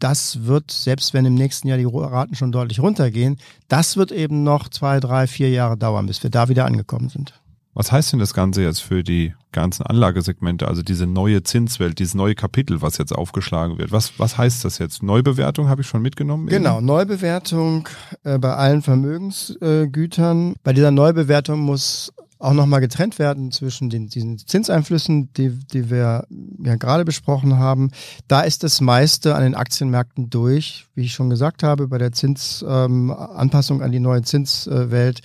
das 0.00 0.44
wird, 0.46 0.70
selbst 0.70 1.14
wenn 1.14 1.24
im 1.24 1.34
nächsten 1.34 1.68
Jahr 1.68 1.78
die 1.78 1.86
Raten 1.86 2.34
schon 2.34 2.52
deutlich 2.52 2.80
runtergehen, 2.80 3.38
das 3.68 3.96
wird 3.96 4.12
eben 4.12 4.42
noch 4.42 4.68
zwei, 4.68 4.98
drei, 5.00 5.26
vier 5.26 5.50
Jahre 5.50 5.76
dauern, 5.76 6.06
bis 6.06 6.22
wir 6.22 6.30
da 6.30 6.48
wieder 6.48 6.64
angekommen 6.64 7.08
sind. 7.08 7.34
Was 7.72 7.92
heißt 7.92 8.12
denn 8.12 8.18
das 8.18 8.34
Ganze 8.34 8.62
jetzt 8.62 8.80
für 8.80 9.04
die 9.04 9.32
ganzen 9.52 9.84
Anlagesegmente, 9.86 10.66
also 10.66 10.82
diese 10.82 11.06
neue 11.06 11.44
Zinswelt, 11.44 12.00
dieses 12.00 12.14
neue 12.14 12.34
Kapitel, 12.34 12.82
was 12.82 12.98
jetzt 12.98 13.12
aufgeschlagen 13.14 13.78
wird? 13.78 13.92
Was, 13.92 14.18
was 14.18 14.36
heißt 14.36 14.64
das 14.64 14.78
jetzt? 14.78 15.02
Neubewertung 15.02 15.68
habe 15.68 15.82
ich 15.82 15.86
schon 15.86 16.02
mitgenommen? 16.02 16.48
Genau, 16.48 16.78
eben? 16.78 16.86
Neubewertung 16.86 17.88
äh, 18.24 18.38
bei 18.38 18.54
allen 18.54 18.82
Vermögensgütern. 18.82 20.52
Äh, 20.52 20.54
bei 20.64 20.72
dieser 20.72 20.90
Neubewertung 20.90 21.60
muss 21.60 22.12
auch 22.40 22.54
nochmal 22.54 22.80
getrennt 22.80 23.18
werden 23.18 23.52
zwischen 23.52 23.90
den, 23.90 24.08
diesen 24.08 24.38
Zinseinflüssen, 24.38 25.32
die, 25.34 25.50
die 25.50 25.90
wir 25.90 26.26
ja 26.64 26.76
gerade 26.76 27.04
besprochen 27.04 27.58
haben. 27.58 27.90
Da 28.28 28.40
ist 28.40 28.64
das 28.64 28.80
meiste 28.80 29.34
an 29.34 29.42
den 29.42 29.54
Aktienmärkten 29.54 30.30
durch, 30.30 30.86
wie 30.94 31.04
ich 31.04 31.12
schon 31.12 31.30
gesagt 31.30 31.62
habe, 31.62 31.86
bei 31.86 31.98
der 31.98 32.12
Zinsanpassung 32.12 33.78
ähm, 33.78 33.84
an 33.84 33.92
die 33.92 34.00
neue 34.00 34.22
Zinswelt. 34.22 35.20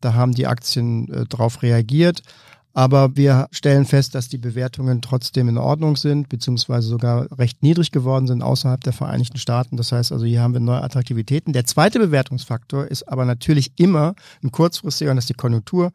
Da 0.00 0.12
haben 0.12 0.34
die 0.34 0.46
Aktien 0.46 1.12
äh, 1.12 1.24
drauf 1.24 1.62
reagiert. 1.62 2.22
Aber 2.78 3.16
wir 3.16 3.48
stellen 3.50 3.86
fest, 3.86 4.14
dass 4.14 4.28
die 4.28 4.38
Bewertungen 4.38 5.02
trotzdem 5.02 5.48
in 5.48 5.58
Ordnung 5.58 5.96
sind, 5.96 6.28
beziehungsweise 6.28 6.86
sogar 6.86 7.26
recht 7.36 7.60
niedrig 7.60 7.90
geworden 7.90 8.28
sind 8.28 8.40
außerhalb 8.40 8.80
der 8.84 8.92
Vereinigten 8.92 9.36
Staaten. 9.38 9.76
Das 9.76 9.90
heißt 9.90 10.12
also, 10.12 10.24
hier 10.24 10.42
haben 10.42 10.52
wir 10.52 10.60
neue 10.60 10.80
Attraktivitäten. 10.80 11.52
Der 11.52 11.64
zweite 11.64 11.98
Bewertungsfaktor 11.98 12.86
ist 12.86 13.02
aber 13.08 13.24
natürlich 13.24 13.72
immer 13.80 14.14
ein 14.44 14.52
kurzfristiger 14.52 15.10
und 15.10 15.16
das 15.16 15.24
ist 15.24 15.30
die 15.30 15.34
Konjunktur. 15.34 15.90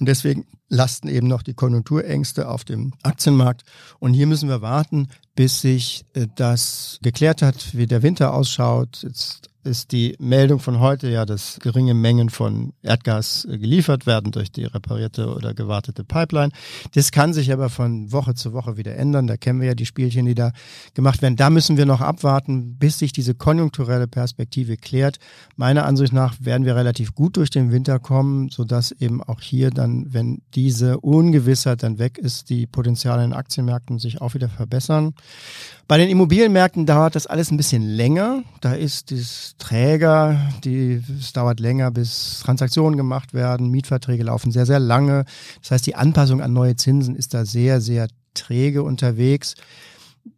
Und 0.00 0.08
deswegen 0.08 0.46
lasten 0.70 1.08
eben 1.08 1.26
noch 1.26 1.42
die 1.42 1.52
Konjunkturängste 1.52 2.48
auf 2.48 2.64
dem 2.64 2.94
Aktienmarkt. 3.02 3.64
Und 3.98 4.14
hier 4.14 4.26
müssen 4.26 4.48
wir 4.48 4.62
warten, 4.62 5.08
bis 5.34 5.60
sich 5.60 6.06
äh, 6.14 6.28
das 6.34 6.98
geklärt 7.02 7.42
hat, 7.42 7.76
wie 7.76 7.86
der 7.86 8.02
Winter 8.02 8.32
ausschaut. 8.32 9.00
Jetzt 9.02 9.50
ist 9.64 9.92
die 9.92 10.16
Meldung 10.18 10.58
von 10.58 10.80
heute 10.80 11.08
ja, 11.08 11.24
dass 11.24 11.58
geringe 11.60 11.94
Mengen 11.94 12.30
von 12.30 12.72
Erdgas 12.82 13.44
äh, 13.44 13.58
geliefert 13.58 14.06
werden 14.06 14.32
durch 14.32 14.50
die 14.50 14.64
reparierte 14.64 15.34
oder 15.34 15.54
gewartete 15.54 16.04
Pipeline. 16.04 16.52
Das 16.94 17.12
kann 17.12 17.32
sich 17.32 17.52
aber 17.52 17.70
von 17.70 18.12
Woche 18.12 18.34
zu 18.34 18.52
Woche 18.52 18.76
wieder 18.76 18.96
ändern. 18.96 19.26
Da 19.26 19.36
kennen 19.36 19.60
wir 19.60 19.68
ja 19.68 19.74
die 19.74 19.86
Spielchen, 19.86 20.26
die 20.26 20.34
da 20.34 20.52
gemacht 20.94 21.22
werden. 21.22 21.36
Da 21.36 21.50
müssen 21.50 21.76
wir 21.76 21.86
noch 21.86 22.00
abwarten, 22.00 22.76
bis 22.78 22.98
sich 22.98 23.12
diese 23.12 23.34
konjunkturelle 23.34 24.08
Perspektive 24.08 24.76
klärt. 24.76 25.18
Meiner 25.56 25.84
Ansicht 25.84 26.12
nach 26.12 26.34
werden 26.40 26.66
wir 26.66 26.76
relativ 26.76 27.14
gut 27.14 27.36
durch 27.36 27.50
den 27.50 27.72
Winter 27.72 27.98
kommen, 27.98 28.48
sodass 28.48 28.92
eben 28.92 29.22
auch 29.22 29.40
hier 29.40 29.70
dann, 29.70 30.12
wenn 30.12 30.42
diese 30.54 31.00
Ungewissheit 31.00 31.82
dann 31.82 31.98
weg 31.98 32.18
ist, 32.18 32.50
die 32.50 32.66
Potenziale 32.66 33.24
in 33.24 33.32
Aktienmärkten 33.32 33.98
sich 33.98 34.20
auch 34.20 34.34
wieder 34.34 34.48
verbessern. 34.48 35.14
Bei 35.88 35.98
den 35.98 36.08
Immobilienmärkten 36.08 36.86
dauert 36.86 37.16
das 37.16 37.26
alles 37.26 37.50
ein 37.50 37.56
bisschen 37.56 37.82
länger. 37.82 38.44
Da 38.60 38.72
ist 38.72 39.10
das 39.10 39.51
Träger, 39.58 40.38
die, 40.64 41.02
es 41.18 41.32
dauert 41.32 41.60
länger, 41.60 41.90
bis 41.90 42.40
Transaktionen 42.42 42.96
gemacht 42.96 43.34
werden. 43.34 43.70
Mietverträge 43.70 44.24
laufen 44.24 44.52
sehr, 44.52 44.66
sehr 44.66 44.80
lange. 44.80 45.24
Das 45.60 45.70
heißt, 45.72 45.86
die 45.86 45.94
Anpassung 45.94 46.40
an 46.40 46.52
neue 46.52 46.76
Zinsen 46.76 47.16
ist 47.16 47.34
da 47.34 47.44
sehr, 47.44 47.80
sehr 47.80 48.08
träge 48.34 48.82
unterwegs. 48.82 49.54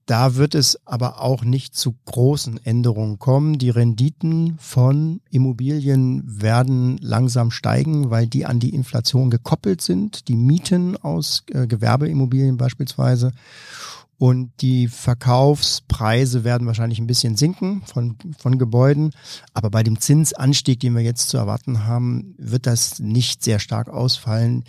da 0.06 0.34
wird 0.36 0.54
es 0.54 0.78
aber 0.86 1.20
auch 1.22 1.44
nicht 1.44 1.74
zu 1.74 1.94
großen 2.04 2.64
Änderungen 2.64 3.18
kommen. 3.18 3.58
Die 3.58 3.70
Renditen 3.70 4.56
von 4.58 5.20
Immobilien 5.30 6.22
werden 6.26 6.98
langsam 6.98 7.50
steigen, 7.50 8.10
weil 8.10 8.26
die 8.26 8.44
an 8.46 8.60
die 8.60 8.74
Inflation 8.74 9.30
gekoppelt 9.30 9.80
sind. 9.80 10.28
Die 10.28 10.36
Mieten 10.36 10.96
aus 10.96 11.44
äh, 11.50 11.66
Gewerbeimmobilien 11.66 12.56
beispielsweise. 12.56 13.32
Und 14.16 14.52
die 14.60 14.88
Verkaufspreise 14.88 16.44
werden 16.44 16.66
wahrscheinlich 16.66 16.98
ein 16.98 17.06
bisschen 17.06 17.36
sinken 17.36 17.82
von, 17.82 18.16
von 18.38 18.58
Gebäuden. 18.58 19.10
Aber 19.52 19.70
bei 19.70 19.82
dem 19.82 20.00
Zinsanstieg, 20.00 20.80
den 20.80 20.94
wir 20.94 21.02
jetzt 21.02 21.28
zu 21.28 21.36
erwarten 21.36 21.84
haben, 21.84 22.34
wird 22.38 22.66
das 22.66 23.00
nicht 23.00 23.42
sehr 23.42 23.58
stark 23.58 23.88
ausfallen 23.88 24.64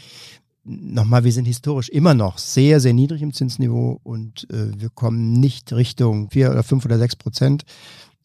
nochmal, 0.65 1.23
wir 1.23 1.31
sind 1.31 1.45
historisch 1.45 1.89
immer 1.89 2.13
noch 2.13 2.38
sehr, 2.38 2.79
sehr 2.79 2.93
niedrig 2.93 3.21
im 3.21 3.34
Zinsniveau 3.34 3.99
und 4.03 4.49
äh, 4.49 4.71
wir 4.77 4.89
kommen 4.89 5.34
nicht 5.34 5.71
Richtung 5.73 6.29
vier 6.31 6.51
oder 6.51 6.63
fünf 6.63 6.86
oder 6.86 6.97
sechs 6.97 7.15
Prozent. 7.15 7.63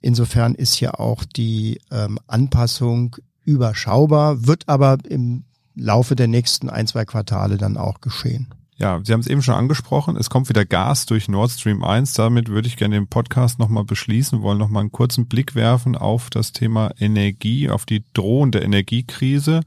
Insofern 0.01 0.55
ist 0.55 0.81
ja 0.81 0.95
auch 0.95 1.25
die 1.25 1.81
ähm, 1.91 2.19
Anpassung 2.27 3.17
überschaubar, 3.45 4.47
wird 4.47 4.69
aber 4.69 4.99
im 5.09 5.45
Laufe 5.75 6.17
der 6.17 6.29
nächsten 6.29 6.71
ein, 6.71 6.87
zwei 6.87 7.05
Quartale 7.05 7.59
dann 7.59 7.77
auch 7.77 8.01
geschehen. 8.01 8.49
Ja, 8.81 8.99
Sie 9.05 9.13
haben 9.13 9.21
es 9.21 9.27
eben 9.27 9.43
schon 9.43 9.57
angesprochen, 9.57 10.17
es 10.17 10.31
kommt 10.31 10.49
wieder 10.49 10.65
Gas 10.65 11.05
durch 11.05 11.29
Nord 11.29 11.51
Stream 11.51 11.85
1. 11.85 12.15
Damit 12.15 12.49
würde 12.49 12.67
ich 12.67 12.79
gerne 12.79 12.95
den 12.95 13.09
Podcast 13.09 13.59
nochmal 13.59 13.85
beschließen, 13.85 14.41
wollen 14.41 14.57
nochmal 14.57 14.81
einen 14.81 14.91
kurzen 14.91 15.27
Blick 15.27 15.55
werfen 15.55 15.97
auf 15.97 16.31
das 16.31 16.53
Thema 16.53 16.91
Energie, 16.99 17.69
auf 17.69 17.85
die 17.85 18.05
drohende 18.15 18.61
Energiekrise. 18.61 19.61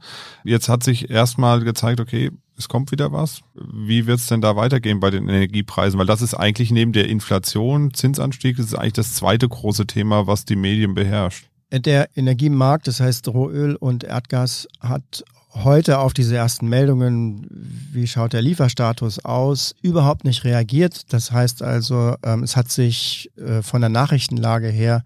Jetzt 0.43 0.67
hat 0.67 0.81
sich 0.81 1.11
erstmal 1.11 1.63
gezeigt, 1.63 1.99
okay, 1.99 2.31
es 2.57 2.67
kommt 2.67 2.91
wieder 2.91 3.11
was. 3.11 3.41
Wie 3.53 4.07
wird 4.07 4.17
es 4.17 4.25
denn 4.25 4.41
da 4.41 4.55
weitergehen 4.55 4.99
bei 4.99 5.11
den 5.11 5.29
Energiepreisen? 5.29 5.99
Weil 5.99 6.07
das 6.07 6.23
ist 6.23 6.33
eigentlich 6.33 6.71
neben 6.71 6.91
der 6.91 7.07
Inflation, 7.07 7.93
Zinsanstieg, 7.93 8.57
das 8.57 8.65
ist 8.65 8.75
eigentlich 8.75 8.93
das 8.93 9.13
zweite 9.13 9.47
große 9.47 9.85
Thema, 9.85 10.25
was 10.25 10.45
die 10.45 10.55
Medien 10.55 10.95
beherrscht. 10.95 11.49
Der 11.71 12.09
Energiemarkt, 12.15 12.87
das 12.87 12.99
heißt 12.99 13.27
Rohöl 13.27 13.75
und 13.75 14.03
Erdgas, 14.03 14.67
hat 14.79 15.23
heute 15.53 15.99
auf 15.99 16.13
diese 16.13 16.35
ersten 16.35 16.67
Meldungen, 16.67 17.47
wie 17.91 18.07
schaut 18.07 18.33
der 18.33 18.41
Lieferstatus 18.41 19.23
aus, 19.23 19.75
überhaupt 19.81 20.23
nicht 20.23 20.43
reagiert. 20.43 21.13
Das 21.13 21.31
heißt 21.31 21.61
also, 21.61 22.15
ähm, 22.23 22.43
es 22.43 22.55
hat 22.55 22.71
sich 22.71 23.31
äh, 23.37 23.61
von 23.61 23.81
der 23.81 23.89
Nachrichtenlage 23.89 24.67
her 24.67 25.03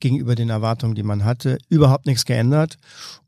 gegenüber 0.00 0.34
den 0.34 0.50
Erwartungen, 0.50 0.94
die 0.94 1.02
man 1.02 1.24
hatte, 1.24 1.58
überhaupt 1.68 2.06
nichts 2.06 2.24
geändert. 2.24 2.78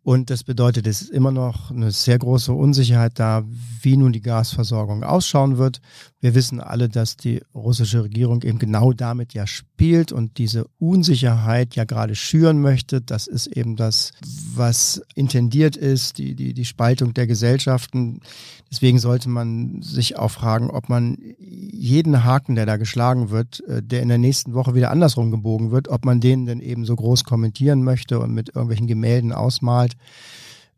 Und 0.05 0.31
das 0.31 0.43
bedeutet, 0.43 0.88
es 0.88 1.03
ist 1.03 1.11
immer 1.11 1.31
noch 1.31 1.71
eine 1.71 1.93
sehr 1.93 2.19
große 2.19 2.53
Unsicherheit 2.53 3.21
da, 3.21 3.45
wie 3.83 3.97
nun 3.97 4.12
die 4.12 4.21
Gasversorgung 4.21 5.05
ausschauen 5.05 5.59
wird. 5.59 5.81
Wir 6.21 6.35
wissen 6.35 6.59
alle, 6.59 6.88
dass 6.88 7.17
die 7.17 7.41
russische 7.55 8.03
Regierung 8.03 8.43
eben 8.43 8.59
genau 8.59 8.93
damit 8.93 9.33
ja 9.33 9.47
spielt 9.47 10.11
und 10.11 10.38
diese 10.38 10.67
Unsicherheit 10.81 11.77
ja 11.77 11.85
gerade 11.85 12.17
schüren 12.17 12.61
möchte. 12.61 13.01
Das 13.01 13.29
ist 13.29 13.47
eben 13.47 13.77
das, 13.77 14.11
was 14.55 15.03
intendiert 15.15 15.77
ist, 15.77 16.19
die, 16.19 16.35
die, 16.35 16.53
die 16.53 16.65
Spaltung 16.65 17.15
der 17.15 17.29
Gesellschaften. 17.29 18.21
Deswegen 18.73 18.99
sollte 18.99 19.29
man 19.29 19.83
sich 19.83 20.19
auch 20.19 20.31
fragen, 20.31 20.71
ob 20.71 20.89
man 20.89 21.19
jeden 21.39 22.25
Haken, 22.25 22.55
der 22.55 22.65
da 22.65 22.79
geschlagen 22.79 23.29
wird, 23.29 23.63
äh, 23.69 23.83
der 23.83 24.01
in 24.01 24.09
der 24.09 24.17
nächsten 24.17 24.55
Woche 24.55 24.75
wieder 24.75 24.91
andersrum 24.91 25.31
gebogen 25.31 25.71
wird, 25.73 25.89
ob 25.89 26.07
man 26.07 26.21
den 26.21 26.47
denn 26.47 26.61
eben 26.61 26.87
so 26.87 26.97
groß 26.97 27.25
kommentieren 27.25 27.85
möchte 27.85 28.19
und 28.19 28.33
mit 28.33 28.49
irgendwelchen 28.49 28.87
Gemälden 28.87 29.33
ausmalt 29.33 29.99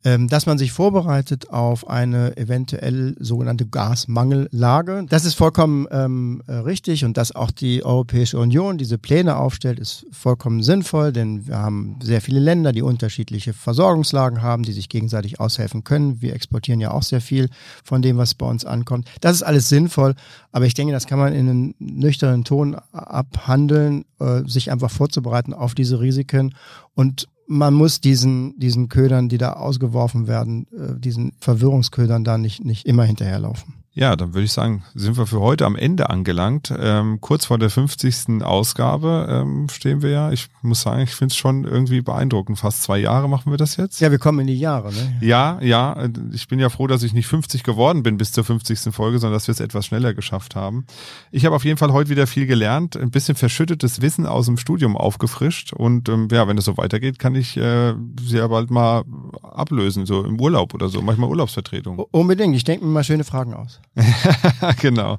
dass 0.04 0.44
man 0.44 0.58
sich 0.58 0.70
vorbereitet 0.72 1.48
auf 1.50 1.88
eine 1.88 2.36
eventuell 2.36 3.16
sogenannte 3.18 3.66
Gasmangellage. 3.66 5.06
Das 5.08 5.24
ist 5.24 5.34
vollkommen 5.34 5.86
ähm, 5.90 6.42
äh, 6.46 6.52
richtig 6.56 7.04
und 7.06 7.16
dass 7.16 7.34
auch 7.34 7.50
die 7.50 7.84
Europäische 7.84 8.38
Union 8.38 8.76
diese 8.76 8.98
Pläne 8.98 9.36
aufstellt, 9.36 9.78
ist 9.78 10.06
vollkommen 10.12 10.62
sinnvoll, 10.62 11.12
denn 11.12 11.46
wir 11.46 11.58
haben 11.58 11.98
sehr 12.02 12.20
viele 12.20 12.40
Länder, 12.40 12.72
die 12.72 12.82
unterschiedliche 12.82 13.54
Versorgungslagen 13.54 14.42
haben, 14.42 14.62
die 14.62 14.72
sich 14.72 14.90
gegenseitig 14.90 15.40
aushelfen 15.40 15.84
können. 15.84 16.20
Wir 16.20 16.34
exportieren 16.34 16.80
ja 16.80 16.90
auch 16.90 17.02
sehr 17.02 17.22
viel 17.22 17.48
von 17.82 18.02
dem, 18.02 18.18
was 18.18 18.34
bei 18.34 18.46
uns 18.46 18.64
ankommt. 18.64 19.08
Das 19.22 19.34
ist 19.34 19.42
alles 19.42 19.70
sinnvoll, 19.70 20.14
aber 20.52 20.66
ich 20.66 20.74
denke, 20.74 20.92
das 20.92 21.06
kann 21.06 21.18
man 21.18 21.32
in 21.32 21.48
einem 21.48 21.74
nüchternen 21.78 22.44
Ton 22.44 22.76
abhandeln, 22.92 24.04
äh, 24.20 24.42
sich 24.46 24.70
einfach 24.70 24.90
vorzubereiten 24.90 25.54
auf 25.54 25.74
diese 25.74 26.00
Risiken 26.00 26.54
und 26.94 27.28
man 27.46 27.74
muss 27.74 28.00
diesen, 28.00 28.58
diesen 28.58 28.88
Ködern, 28.88 29.28
die 29.28 29.38
da 29.38 29.54
ausgeworfen 29.54 30.26
werden, 30.26 30.66
äh, 30.72 30.98
diesen 30.98 31.32
Verwirrungsködern 31.38 32.24
da 32.24 32.38
nicht, 32.38 32.64
nicht 32.64 32.86
immer 32.86 33.04
hinterherlaufen. 33.04 33.83
Ja, 33.96 34.16
dann 34.16 34.34
würde 34.34 34.44
ich 34.44 34.52
sagen, 34.52 34.82
sind 34.96 35.16
wir 35.16 35.26
für 35.26 35.38
heute 35.38 35.66
am 35.66 35.76
Ende 35.76 36.10
angelangt. 36.10 36.74
Ähm, 36.76 37.20
kurz 37.20 37.44
vor 37.44 37.58
der 37.58 37.70
50. 37.70 38.42
Ausgabe 38.42 39.28
ähm, 39.30 39.68
stehen 39.68 40.02
wir 40.02 40.10
ja. 40.10 40.32
Ich 40.32 40.48
muss 40.62 40.80
sagen, 40.80 41.02
ich 41.02 41.14
finde 41.14 41.30
es 41.30 41.36
schon 41.36 41.62
irgendwie 41.62 42.00
beeindruckend. 42.00 42.58
Fast 42.58 42.82
zwei 42.82 42.98
Jahre 42.98 43.28
machen 43.28 43.52
wir 43.52 43.56
das 43.56 43.76
jetzt. 43.76 44.00
Ja, 44.00 44.10
wir 44.10 44.18
kommen 44.18 44.40
in 44.40 44.48
die 44.48 44.58
Jahre, 44.58 44.92
ne? 44.92 45.16
Ja, 45.20 45.60
ja. 45.62 46.08
Ich 46.32 46.48
bin 46.48 46.58
ja 46.58 46.70
froh, 46.70 46.88
dass 46.88 47.04
ich 47.04 47.12
nicht 47.12 47.28
50 47.28 47.62
geworden 47.62 48.02
bin 48.02 48.16
bis 48.16 48.32
zur 48.32 48.42
50. 48.42 48.92
Folge, 48.92 49.20
sondern 49.20 49.36
dass 49.36 49.46
wir 49.46 49.52
es 49.52 49.60
etwas 49.60 49.86
schneller 49.86 50.12
geschafft 50.12 50.56
haben. 50.56 50.86
Ich 51.30 51.46
habe 51.46 51.54
auf 51.54 51.64
jeden 51.64 51.78
Fall 51.78 51.92
heute 51.92 52.10
wieder 52.10 52.26
viel 52.26 52.46
gelernt, 52.46 52.96
ein 52.96 53.12
bisschen 53.12 53.36
verschüttetes 53.36 54.00
Wissen 54.00 54.26
aus 54.26 54.46
dem 54.46 54.56
Studium 54.56 54.96
aufgefrischt. 54.96 55.72
Und 55.72 56.08
ähm, 56.08 56.26
ja, 56.32 56.48
wenn 56.48 56.58
es 56.58 56.64
so 56.64 56.76
weitergeht, 56.76 57.20
kann 57.20 57.36
ich 57.36 57.56
äh, 57.56 57.94
sehr 58.20 58.48
bald 58.48 58.72
mal 58.72 59.04
ablösen, 59.40 60.04
so 60.04 60.24
im 60.24 60.40
Urlaub 60.40 60.74
oder 60.74 60.88
so, 60.88 61.00
manchmal 61.00 61.30
Urlaubsvertretung. 61.30 62.00
Unbedingt. 62.10 62.56
Ich 62.56 62.64
denke 62.64 62.84
mir 62.84 62.90
mal 62.90 63.04
schöne 63.04 63.22
Fragen 63.22 63.54
aus. 63.54 63.80
genau. 64.80 65.18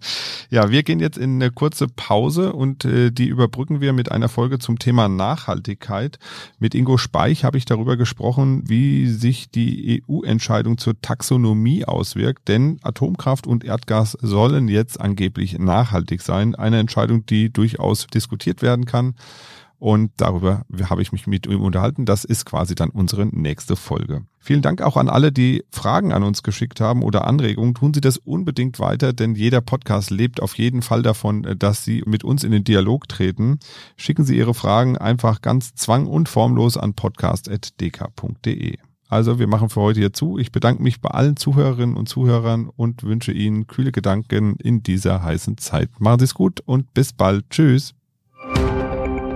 Ja, 0.50 0.70
wir 0.70 0.84
gehen 0.84 1.00
jetzt 1.00 1.18
in 1.18 1.36
eine 1.36 1.52
kurze 1.52 1.88
Pause 1.88 2.54
und 2.54 2.86
äh, 2.86 3.12
die 3.12 3.28
überbrücken 3.28 3.82
wir 3.82 3.94
mit 3.94 4.12
einer 4.12 4.30
Folge 4.30 4.60
zum 4.60 4.80
Thema 4.80 5.08
Nachhaltigkeit. 5.08 6.20
Mit 6.60 6.76
Ingo 6.76 6.98
Speich 6.98 7.44
habe 7.44 7.58
ich 7.58 7.66
darüber 7.66 7.96
gesprochen, 7.98 8.64
wie 8.68 9.08
sich 9.08 9.50
die 9.50 10.04
EU-Entscheidung 10.08 10.78
zur 10.78 11.00
Taxonomie 11.02 11.86
auswirkt, 11.86 12.48
denn 12.48 12.80
Atomkraft 12.84 13.48
und 13.48 13.64
Erdgas 13.64 14.18
sollen 14.22 14.68
jetzt 14.68 15.00
angeblich 15.00 15.58
nachhaltig 15.58 16.22
sein. 16.22 16.56
Eine 16.56 16.80
Entscheidung, 16.80 17.26
die 17.26 17.52
durchaus 17.52 18.08
diskutiert 18.08 18.62
werden 18.62 18.86
kann. 18.86 19.16
Und 19.78 20.12
darüber 20.18 20.66
habe 20.90 21.02
ich 21.02 21.12
mich 21.12 21.28
mit 21.28 21.48
ihm 21.48 21.62
unterhalten. 21.62 22.06
Das 22.06 22.24
ist 22.24 22.46
quasi 22.46 22.76
dann 22.76 22.90
unsere 22.90 23.26
nächste 23.26 23.76
Folge. 23.76 24.26
Vielen 24.40 24.62
Dank 24.62 24.82
auch 24.82 24.96
an 24.96 25.10
alle, 25.10 25.32
die 25.32 25.64
Fragen 25.72 26.12
an 26.14 26.24
uns 26.24 26.44
geschickt 26.44 26.80
haben 26.80 27.04
oder 27.04 27.28
Anregungen. 27.28 27.74
Tun 27.74 27.94
Sie 27.94 28.02
das 28.02 28.18
unbedingt 28.18 28.80
weiter, 28.80 29.12
denn 29.12 29.36
jeder 29.36 29.62
Podcast 29.62 30.12
lebt 30.12 30.42
auf 30.42 30.58
jeden 30.58 30.82
Fall 30.82 31.02
davon, 31.02 31.56
dass 31.58 31.84
Sie 31.84 32.04
mit 32.06 32.24
uns 32.24 32.44
in 32.44 32.52
den 32.52 32.64
Dialog 32.64 33.10
treten. 33.10 33.60
Schicken 33.98 34.24
Sie 34.24 34.38
Ihre 34.38 34.54
Fragen 34.54 34.98
einfach 34.98 35.42
ganz 35.42 35.74
zwang- 35.76 36.08
und 36.08 36.30
formlos 36.30 36.78
an 36.78 36.94
podcast.dk.de. 36.94 38.78
Also 39.08 39.40
wir 39.40 39.48
machen 39.48 39.70
für 39.70 39.82
heute 39.82 40.00
hier 40.00 40.14
zu. 40.14 40.38
Ich 40.38 40.52
bedanke 40.52 40.82
mich 40.82 41.02
bei 41.02 41.10
allen 41.10 41.38
Zuhörerinnen 41.38 41.96
und 41.96 42.10
Zuhörern 42.10 42.70
und 42.70 43.04
wünsche 43.04 43.32
Ihnen 43.32 43.68
kühle 43.68 43.92
Gedanken 43.92 44.56
in 44.58 44.84
dieser 44.84 45.24
heißen 45.24 45.58
Zeit. 45.58 45.90
Machen 46.00 46.20
Sie 46.20 46.26
es 46.26 46.34
gut 46.34 46.60
und 46.62 46.94
bis 46.94 47.14
bald. 47.14 47.50
Tschüss. 47.50 47.94